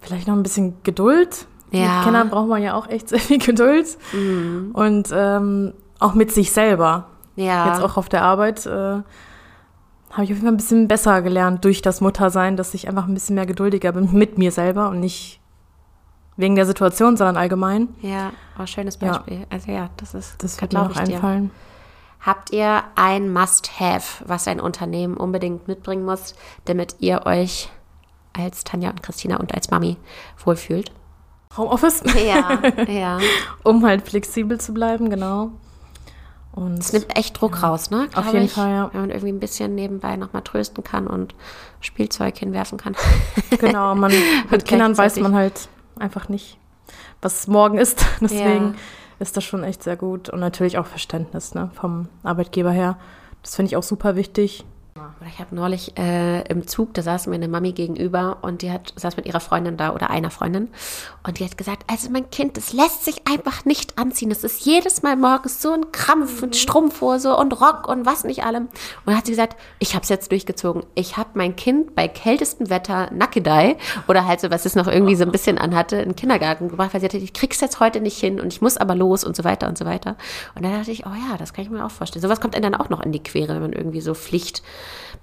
Vielleicht 0.00 0.28
noch 0.28 0.34
ein 0.34 0.42
bisschen 0.42 0.74
Geduld. 0.82 1.46
Ja. 1.70 1.96
Mit 1.96 2.04
Kindern 2.04 2.30
braucht 2.30 2.48
man 2.48 2.62
ja 2.62 2.74
auch 2.74 2.88
echt 2.88 3.08
sehr 3.08 3.18
viel 3.18 3.38
Geduld. 3.38 3.98
Mhm. 4.12 4.70
Und 4.72 5.08
ähm, 5.12 5.74
auch 5.98 6.14
mit 6.14 6.32
sich 6.32 6.52
selber. 6.52 7.08
Ja. 7.36 7.68
Jetzt 7.68 7.82
auch 7.82 7.96
auf 7.96 8.08
der 8.08 8.22
Arbeit. 8.22 8.66
Äh, 8.66 9.02
habe 10.10 10.24
ich 10.24 10.30
auf 10.30 10.36
jeden 10.36 10.40
Fall 10.40 10.52
ein 10.52 10.56
bisschen 10.56 10.88
besser 10.88 11.22
gelernt 11.22 11.64
durch 11.64 11.82
das 11.82 12.00
Muttersein, 12.00 12.56
dass 12.56 12.74
ich 12.74 12.88
einfach 12.88 13.06
ein 13.06 13.14
bisschen 13.14 13.34
mehr 13.34 13.46
geduldiger 13.46 13.92
bin 13.92 14.12
mit 14.12 14.38
mir 14.38 14.50
selber 14.50 14.88
und 14.88 15.00
nicht 15.00 15.37
wegen 16.38 16.54
der 16.54 16.64
Situation, 16.64 17.16
sondern 17.16 17.36
allgemein. 17.36 17.88
Ja, 18.00 18.32
oh, 18.58 18.64
schönes 18.64 18.96
Beispiel. 18.96 19.40
Ja. 19.40 19.46
Also 19.50 19.72
ja, 19.72 19.90
das 19.98 20.14
ist 20.14 20.42
das 20.42 20.58
wird 20.60 20.72
mir 20.72 20.84
noch 20.84 20.96
einfallen. 20.96 21.50
Dir. 21.50 21.50
Habt 22.20 22.52
ihr 22.52 22.84
ein 22.94 23.32
Must-Have, 23.32 24.24
was 24.26 24.48
ein 24.48 24.60
Unternehmen 24.60 25.16
unbedingt 25.16 25.68
mitbringen 25.68 26.04
muss, 26.04 26.34
damit 26.64 26.96
ihr 27.00 27.26
euch 27.26 27.70
als 28.32 28.64
Tanja 28.64 28.90
und 28.90 29.02
Christina 29.02 29.36
und 29.36 29.52
als 29.52 29.70
Mami 29.70 29.96
wohlfühlt? 30.44 30.92
Homeoffice? 31.56 32.02
Ja, 32.24 32.60
ja. 32.86 33.18
um 33.64 33.84
halt 33.84 34.06
flexibel 34.08 34.60
zu 34.60 34.72
bleiben, 34.72 35.10
genau. 35.10 35.50
Und 36.52 36.78
es 36.78 36.92
nimmt 36.92 37.16
echt 37.16 37.40
Druck 37.40 37.56
ja, 37.60 37.68
raus, 37.68 37.90
ne? 37.90 38.08
Auf 38.14 38.32
jeden 38.32 38.46
ich, 38.46 38.52
Fall, 38.52 38.70
ja. 38.70 38.90
Wenn 38.92 39.02
man 39.02 39.10
irgendwie 39.10 39.32
ein 39.32 39.40
bisschen 39.40 39.74
nebenbei 39.74 40.16
nochmal 40.16 40.42
trösten 40.42 40.84
kann 40.84 41.06
und 41.08 41.34
Spielzeug 41.80 42.36
hinwerfen 42.38 42.78
kann. 42.78 42.94
Genau, 43.58 43.94
man, 43.96 44.12
mit 44.50 44.64
Kindern 44.64 44.96
weiß 44.96 45.16
man 45.16 45.34
halt 45.34 45.68
einfach 45.98 46.28
nicht, 46.28 46.58
was 47.20 47.46
morgen 47.46 47.78
ist. 47.78 48.04
Deswegen 48.20 48.74
ja. 48.74 48.74
ist 49.18 49.36
das 49.36 49.44
schon 49.44 49.64
echt 49.64 49.82
sehr 49.82 49.96
gut. 49.96 50.28
Und 50.28 50.40
natürlich 50.40 50.78
auch 50.78 50.86
Verständnis 50.86 51.54
ne, 51.54 51.70
vom 51.74 52.08
Arbeitgeber 52.22 52.70
her. 52.70 52.98
Das 53.42 53.56
finde 53.56 53.70
ich 53.70 53.76
auch 53.76 53.82
super 53.82 54.16
wichtig. 54.16 54.64
Ich 55.28 55.38
habe 55.38 55.54
neulich 55.54 55.96
äh, 55.98 56.42
im 56.48 56.66
Zug, 56.66 56.94
da 56.94 57.02
saß 57.02 57.26
mir 57.26 57.34
eine 57.34 57.48
Mami 57.48 57.72
gegenüber 57.72 58.38
und 58.42 58.62
die 58.62 58.70
hat, 58.70 58.92
saß 58.96 59.16
mit 59.16 59.26
ihrer 59.26 59.40
Freundin 59.40 59.76
da 59.76 59.94
oder 59.94 60.10
einer 60.10 60.30
Freundin 60.30 60.68
und 61.26 61.38
die 61.38 61.44
hat 61.44 61.56
gesagt, 61.58 61.84
also 61.86 62.10
mein 62.10 62.30
Kind, 62.30 62.56
das 62.56 62.72
lässt 62.72 63.04
sich 63.04 63.22
einfach 63.28 63.64
nicht 63.64 63.98
anziehen. 63.98 64.30
Das 64.30 64.44
ist 64.44 64.64
jedes 64.64 65.02
Mal 65.02 65.16
morgens 65.16 65.62
so 65.62 65.72
ein 65.72 65.92
Krampf 65.92 66.42
und 66.42 66.56
Strumpfhose 66.56 67.36
und 67.36 67.60
Rock 67.60 67.88
und 67.88 68.06
was 68.06 68.24
nicht 68.24 68.44
allem. 68.44 68.64
Und 68.64 69.06
dann 69.06 69.16
hat 69.16 69.26
sie 69.26 69.32
gesagt, 69.32 69.56
ich 69.78 69.94
habe 69.94 70.02
es 70.02 70.08
jetzt 70.08 70.30
durchgezogen. 70.32 70.84
Ich 70.94 71.16
habe 71.16 71.30
mein 71.34 71.56
Kind 71.56 71.94
bei 71.94 72.08
kältestem 72.08 72.70
Wetter 72.70 73.10
Nackedei 73.12 73.76
oder 74.08 74.26
halt 74.26 74.40
so, 74.40 74.50
was 74.50 74.64
es 74.64 74.74
noch 74.74 74.88
irgendwie 74.88 75.16
so 75.16 75.24
ein 75.24 75.32
bisschen 75.32 75.58
anhatte, 75.58 75.96
in 75.96 76.10
den 76.10 76.16
Kindergarten 76.16 76.68
gebracht, 76.68 76.94
weil 76.94 77.00
sie 77.00 77.06
hatte, 77.06 77.18
ich 77.18 77.32
krieg's 77.32 77.60
jetzt 77.60 77.80
heute 77.80 78.00
nicht 78.00 78.18
hin 78.18 78.40
und 78.40 78.52
ich 78.52 78.60
muss 78.60 78.76
aber 78.76 78.94
los 78.94 79.24
und 79.24 79.36
so 79.36 79.44
weiter 79.44 79.68
und 79.68 79.78
so 79.78 79.84
weiter. 79.84 80.16
Und 80.54 80.64
dann 80.64 80.72
dachte 80.72 80.90
ich, 80.90 81.06
oh 81.06 81.10
ja, 81.10 81.36
das 81.36 81.52
kann 81.52 81.64
ich 81.64 81.70
mir 81.70 81.84
auch 81.84 81.90
vorstellen. 81.90 82.22
Sowas 82.22 82.40
kommt 82.40 82.54
dann 82.54 82.74
auch 82.74 82.88
noch 82.88 83.00
in 83.00 83.12
die 83.12 83.22
Quere, 83.22 83.54
wenn 83.54 83.62
man 83.62 83.72
irgendwie 83.72 84.00
so 84.00 84.14
Pflicht 84.14 84.62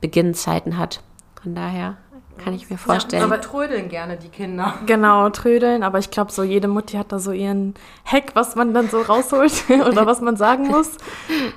Beginnzeiten 0.02 0.78
hat. 0.78 1.02
Von 1.42 1.56
daher 1.56 1.98
kann 2.38 2.54
ich 2.54 2.70
mir 2.70 2.78
vorstellen. 2.78 3.22
Ja, 3.22 3.28
aber 3.28 3.42
trödeln 3.42 3.90
gerne 3.90 4.18
die 4.18 4.30
Kinder. 4.30 4.74
Genau, 4.86 5.30
trödeln. 5.30 5.84
Aber 5.84 6.00
ich 6.00 6.12
glaube, 6.12 6.32
so 6.32 6.44
jede 6.44 6.68
Mutti 6.68 6.98
hat 6.98 7.12
da 7.12 7.20
so 7.20 7.32
ihren 7.32 7.76
Hack, 8.06 8.32
was 8.34 8.56
man 8.56 8.74
dann 8.74 8.90
so 8.90 9.02
rausholt 9.02 9.64
oder 9.70 10.06
was 10.06 10.22
man 10.22 10.36
sagen 10.36 10.68
muss. 10.68 10.98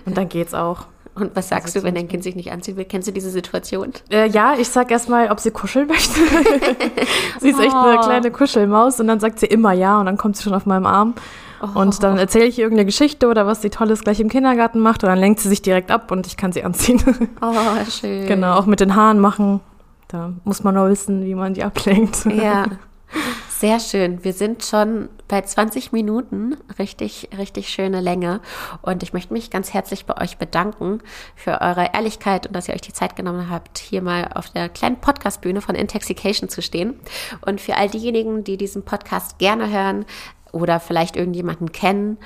Und 0.05 0.17
dann 0.17 0.29
geht's 0.29 0.55
auch. 0.55 0.87
Und 1.21 1.35
was 1.35 1.49
sagst 1.49 1.75
du, 1.77 1.83
wenn 1.83 1.95
dein 1.95 2.09
Kind 2.09 2.23
sich 2.23 2.37
nicht 2.37 2.53
anziehen 2.53 2.77
will? 2.77 2.85
Kennst 2.85 3.09
du 3.09 3.13
diese 3.13 3.31
Situation? 3.31 3.93
Äh, 4.11 4.29
ja, 4.29 4.55
ich 4.59 4.69
sag 4.69 4.91
erstmal, 4.91 5.31
ob 5.31 5.41
sie 5.41 5.51
kuscheln 5.51 5.87
möchte. 5.87 6.15
sie 7.41 7.51
ist 7.51 7.61
echt 7.61 7.75
eine 7.75 7.99
oh. 7.99 8.03
kleine 8.03 8.31
Kuschelmaus 8.31 9.01
und 9.01 9.09
dann 9.09 9.21
sagt 9.21 9.41
sie 9.41 9.47
immer 9.47 9.73
ja 9.73 9.99
und 9.99 10.07
dann 10.07 10.17
kommt 10.17 10.37
sie 10.37 10.45
schon 10.45 10.55
auf 10.55 10.67
meinem 10.67 10.87
Arm. 10.87 11.15
Oh. 11.61 11.81
Und 11.81 12.03
dann 12.03 12.19
erzähle 12.19 12.47
ich 12.47 12.59
ihr 12.59 12.65
irgendeine 12.65 12.87
Geschichte 12.87 13.27
oder 13.27 13.47
was 13.47 13.63
sie 13.63 13.71
Tolles 13.71 14.03
gleich 14.03 14.21
im 14.21 14.29
Kindergarten 14.29 14.79
macht 14.79 15.03
und 15.03 15.09
dann 15.09 15.19
lenkt 15.19 15.41
sie 15.41 15.49
sich 15.49 15.63
direkt 15.63 15.91
ab 15.91 16.11
und 16.13 16.27
ich 16.27 16.37
kann 16.37 16.53
sie 16.53 16.63
anziehen. 16.65 17.03
Oh, 17.41 17.55
schön. 17.91 18.27
Genau, 18.27 18.55
auch 18.55 18.67
mit 18.67 18.81
den 18.81 18.95
Haaren 18.95 19.21
machen. 19.21 19.61
Da 20.09 20.33
muss 20.45 20.65
man 20.65 20.75
nur 20.75 20.89
wissen, 20.89 21.25
wie 21.25 21.35
man 21.35 21.55
die 21.55 21.63
ablenkt. 21.63 22.25
Ja. 22.27 22.65
Sehr 23.59 23.81
schön. 23.81 24.23
Wir 24.23 24.35
sind 24.35 24.65
schon 24.65 25.09
bei 25.27 25.43
20 25.43 25.91
Minuten. 25.91 26.57
Richtig, 26.79 27.29
richtig 27.37 27.71
schöne 27.71 28.01
Länge. 28.01 28.41
Und 28.83 29.03
ich 29.03 29.13
möchte 29.13 29.33
mich 29.33 29.51
ganz 29.51 29.75
herzlich 29.75 30.07
bei 30.07 30.17
euch 30.23 30.39
bedanken 30.39 31.01
für 31.35 31.61
eure 31.61 31.91
Ehrlichkeit 31.93 32.47
und 32.47 32.55
dass 32.55 32.69
ihr 32.69 32.75
euch 32.75 32.83
die 32.83 32.93
Zeit 32.93 33.17
genommen 33.17 33.51
habt, 33.51 33.79
hier 33.79 34.01
mal 34.01 34.31
auf 34.33 34.49
der 34.51 34.69
kleinen 34.69 35.01
Podcastbühne 35.01 35.61
von 35.61 35.75
Intoxication 35.75 36.49
zu 36.49 36.63
stehen. 36.63 37.01
Und 37.45 37.61
für 37.61 37.75
all 37.75 37.91
diejenigen, 37.91 38.45
die 38.45 38.59
diesen 38.59 38.85
Podcast 38.85 39.39
gerne 39.39 39.69
hören, 39.69 40.07
oder 40.53 40.81
vielleicht 40.81 41.17
irgendjemanden 41.17 41.73
kennen, 41.73 42.19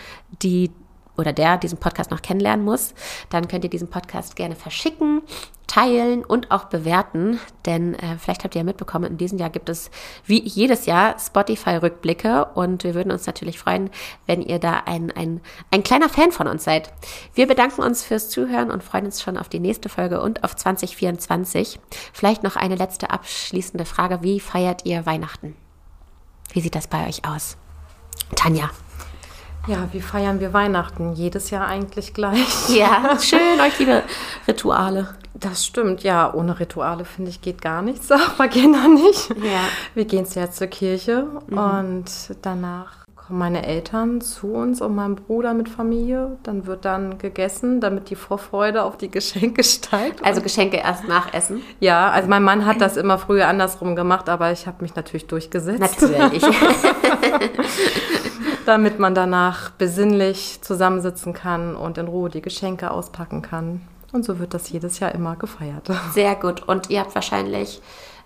die 0.42 0.70
oder 1.16 1.33
der 1.33 1.59
diesen 1.59 1.79
Podcast 1.79 2.11
noch 2.11 2.22
kennenlernen 2.22 2.64
muss, 2.64 2.94
dann 3.31 3.48
könnt 3.48 3.64
ihr 3.64 3.70
diesen 3.70 3.88
Podcast 3.88 4.37
gerne 4.37 4.57
verschicken, 4.57 5.22
teilen 5.66 6.25
und 6.25 6.51
auch 6.51 6.64
bewerten. 6.64 7.38
Denn 7.64 7.94
äh, 7.94 8.18
vielleicht 8.18 8.44
habt 8.44 8.55
ihr 8.55 8.61
ja 8.61 8.64
mitbekommen, 8.64 9.05
in 9.05 9.16
diesem 9.16 9.38
Jahr 9.38 9.51
gibt 9.51 9.68
es 9.68 9.90
wie 10.27 10.42
jedes 10.42 10.87
Jahr 10.87 11.18
Spotify-Rückblicke 11.18 12.46
und 12.55 12.85
wir 12.85 12.94
würden 12.94 13.11
uns 13.11 13.27
natürlich 13.27 13.59
freuen, 13.59 13.90
wenn 14.27 14.42
ihr 14.42 14.59
da 14.59 14.83
ein, 14.87 15.11
ein, 15.11 15.40
ein 15.70 15.83
kleiner 15.83 16.09
Fan 16.09 16.33
von 16.33 16.46
uns 16.46 16.64
seid. 16.64 16.92
Wir 17.35 17.46
bedanken 17.46 17.83
uns 17.83 18.05
fürs 18.05 18.29
Zuhören 18.29 18.70
und 18.70 18.83
freuen 18.83 19.07
uns 19.07 19.22
schon 19.22 19.38
auf 19.38 19.48
die 19.48 19.61
nächste 19.61 19.88
Folge 19.88 20.20
und 20.20 20.44
auf 20.44 20.57
2024. 20.57 21.81
Vielleicht 22.12 22.42
noch 22.42 22.57
eine 22.57 22.77
letzte 22.77 23.11
abschließende 23.11 23.85
Frage. 23.85 24.22
Wie 24.22 24.40
feiert 24.40 24.85
ihr 24.85 25.07
Weihnachten? 25.07 25.57
Wie 26.53 26.61
sieht 26.61 26.75
das 26.75 26.87
bei 26.87 27.09
euch 27.09 27.25
aus? 27.25 27.57
Tanja. 28.35 28.70
Ja, 29.68 29.88
wie 29.92 30.01
feiern 30.01 30.40
wir 30.40 30.53
Weihnachten? 30.53 31.12
Jedes 31.12 31.51
Jahr 31.51 31.66
eigentlich 31.66 32.14
gleich. 32.14 32.68
Ja, 32.68 33.16
schön, 33.20 33.61
euch 33.61 33.79
liebe 33.79 34.03
Rituale. 34.48 35.14
Das 35.35 35.66
stimmt, 35.66 36.03
ja. 36.03 36.33
Ohne 36.35 36.59
Rituale, 36.59 37.05
finde 37.05 37.31
ich, 37.31 37.40
geht 37.40 37.62
gar 37.62 37.83
nichts. 37.83 38.11
Aber 38.12 38.48
Kinder 38.48 38.88
nicht. 38.88 39.31
Ja. 39.31 39.64
Wir 39.94 40.05
gehen 40.05 40.27
zuerst 40.27 40.57
zur 40.57 40.66
Kirche 40.66 41.27
mhm. 41.46 41.59
und 41.59 42.05
danach 42.42 43.01
kommen 43.32 43.38
meine 43.38 43.66
Eltern 43.66 44.20
zu 44.20 44.52
uns 44.52 44.82
und 44.82 44.94
mein 44.94 45.16
Bruder 45.16 45.54
mit 45.54 45.70
Familie. 45.70 46.36
Dann 46.42 46.66
wird 46.66 46.84
dann 46.84 47.16
gegessen, 47.16 47.80
damit 47.80 48.10
die 48.10 48.14
Vorfreude 48.14 48.82
auf 48.82 48.98
die 48.98 49.10
Geschenke 49.10 49.64
steigt. 49.64 50.22
Also 50.22 50.42
Geschenke 50.42 50.76
erst 50.76 51.08
nach 51.08 51.32
Essen? 51.32 51.62
Ja, 51.80 52.10
also 52.10 52.28
mein 52.28 52.42
Mann 52.42 52.66
hat 52.66 52.82
das 52.82 52.98
immer 52.98 53.16
früher 53.16 53.48
andersrum 53.48 53.96
gemacht, 53.96 54.28
aber 54.28 54.52
ich 54.52 54.66
habe 54.66 54.82
mich 54.82 54.96
natürlich 54.96 55.28
durchgesetzt. 55.28 55.80
Natürlich. 55.80 56.42
damit 58.66 58.98
man 58.98 59.14
danach 59.14 59.70
besinnlich 59.70 60.58
zusammensitzen 60.60 61.32
kann 61.32 61.74
und 61.74 61.96
in 61.96 62.08
Ruhe 62.08 62.28
die 62.28 62.42
Geschenke 62.42 62.90
auspacken 62.90 63.40
kann. 63.40 63.80
Und 64.12 64.26
so 64.26 64.40
wird 64.40 64.52
das 64.52 64.68
jedes 64.68 64.98
Jahr 64.98 65.14
immer 65.14 65.36
gefeiert. 65.36 65.90
Sehr 66.12 66.34
gut. 66.34 66.68
Und 66.68 66.90
ihr 66.90 67.00
habt 67.00 67.14
wahrscheinlich 67.14 67.80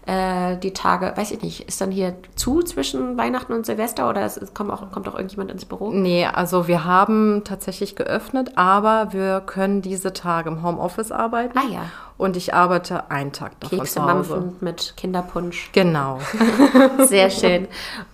äh, 0.06 0.56
die 0.56 0.72
Tage, 0.72 1.12
weiß 1.16 1.32
ich 1.32 1.42
nicht, 1.42 1.68
ist 1.68 1.80
dann 1.80 1.90
hier 1.90 2.14
zu 2.36 2.62
zwischen 2.62 3.18
Weihnachten 3.18 3.52
und 3.52 3.66
Silvester 3.66 4.08
oder 4.08 4.22
es, 4.24 4.40
kommt, 4.54 4.70
auch, 4.70 4.90
kommt 4.92 5.08
auch 5.08 5.14
irgendjemand 5.14 5.50
ins 5.50 5.64
Büro? 5.64 5.90
Nee, 5.90 6.26
also 6.26 6.68
wir 6.68 6.84
haben 6.84 7.42
tatsächlich 7.44 7.96
geöffnet, 7.96 8.52
aber 8.54 9.12
wir 9.12 9.42
können 9.44 9.82
diese 9.82 10.12
Tage 10.12 10.48
im 10.48 10.62
Homeoffice 10.62 11.10
arbeiten. 11.10 11.58
Ah 11.58 11.68
ja. 11.68 11.80
Und 12.18 12.36
ich 12.36 12.54
arbeite 12.54 13.10
einen 13.10 13.32
Tag 13.32 13.58
davon 13.60 13.78
Kekse, 13.80 13.94
zu 13.94 14.02
Hause. 14.02 14.36
Mampfen 14.36 14.56
mit 14.60 14.94
Kinderpunsch. 14.96 15.70
Genau. 15.72 16.20
Sehr 17.04 17.28
schön. 17.30 17.66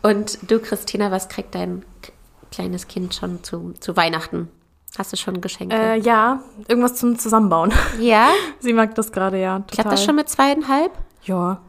Und 0.02 0.50
du, 0.50 0.58
Christina, 0.60 1.10
was 1.10 1.28
kriegt 1.28 1.54
dein 1.54 1.84
kleines 2.50 2.88
Kind 2.88 3.14
schon 3.14 3.44
zu, 3.44 3.74
zu 3.78 3.96
Weihnachten? 3.96 4.48
Hast 4.96 5.12
du 5.12 5.16
schon 5.16 5.40
Geschenke? 5.40 5.76
Äh, 5.76 5.98
ja, 6.00 6.40
irgendwas 6.68 6.96
zum 6.96 7.18
Zusammenbauen. 7.18 7.72
Ja? 7.98 8.30
Sie 8.60 8.72
mag 8.72 8.94
das 8.94 9.12
gerade, 9.12 9.40
ja. 9.40 9.60
Total. 9.60 9.74
Klappt 9.74 9.92
das 9.92 10.04
schon 10.04 10.16
mit 10.16 10.28
zweieinhalb? 10.28 10.92
Ja? 11.24 11.60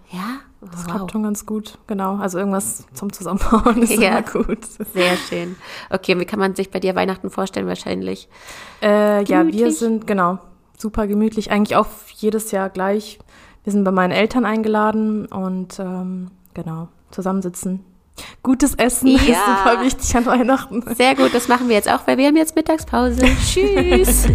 Das 0.71 0.85
wow. 0.85 0.95
klappt 0.95 1.11
schon 1.11 1.23
ganz 1.23 1.45
gut, 1.45 1.77
genau. 1.87 2.17
Also 2.17 2.39
irgendwas 2.39 2.85
zum 2.93 3.11
Zusammenbauen 3.11 3.81
ist 3.81 3.93
ja, 3.99 4.19
immer 4.19 4.21
gut. 4.21 4.65
Sehr 4.65 5.15
schön. 5.17 5.55
Okay, 5.89 6.19
wie 6.19 6.25
kann 6.25 6.39
man 6.39 6.55
sich 6.55 6.71
bei 6.71 6.79
dir 6.79 6.95
Weihnachten 6.95 7.29
vorstellen 7.29 7.67
wahrscheinlich? 7.67 8.27
Äh, 8.81 9.23
ja, 9.23 9.45
wir 9.45 9.71
sind, 9.71 10.07
genau, 10.07 10.39
super 10.77 11.07
gemütlich. 11.07 11.51
Eigentlich 11.51 11.75
auch 11.75 11.87
jedes 12.15 12.51
Jahr 12.51 12.69
gleich. 12.69 13.19
Wir 13.63 13.71
sind 13.71 13.83
bei 13.83 13.91
meinen 13.91 14.11
Eltern 14.11 14.45
eingeladen 14.45 15.25
und 15.27 15.79
ähm, 15.79 16.31
genau, 16.53 16.89
zusammensitzen. 17.11 17.85
Gutes 18.43 18.75
Essen 18.75 19.07
ja. 19.07 19.15
ist 19.17 19.45
super 19.45 19.81
wichtig 19.81 20.15
an 20.15 20.25
Weihnachten. 20.25 20.83
Sehr 20.95 21.15
gut, 21.15 21.33
das 21.33 21.47
machen 21.47 21.69
wir 21.69 21.75
jetzt 21.75 21.89
auch, 21.89 22.05
weil 22.05 22.17
wir 22.17 22.27
haben 22.27 22.37
jetzt 22.37 22.55
Mittagspause. 22.55 23.21
Tschüss. 23.45 24.27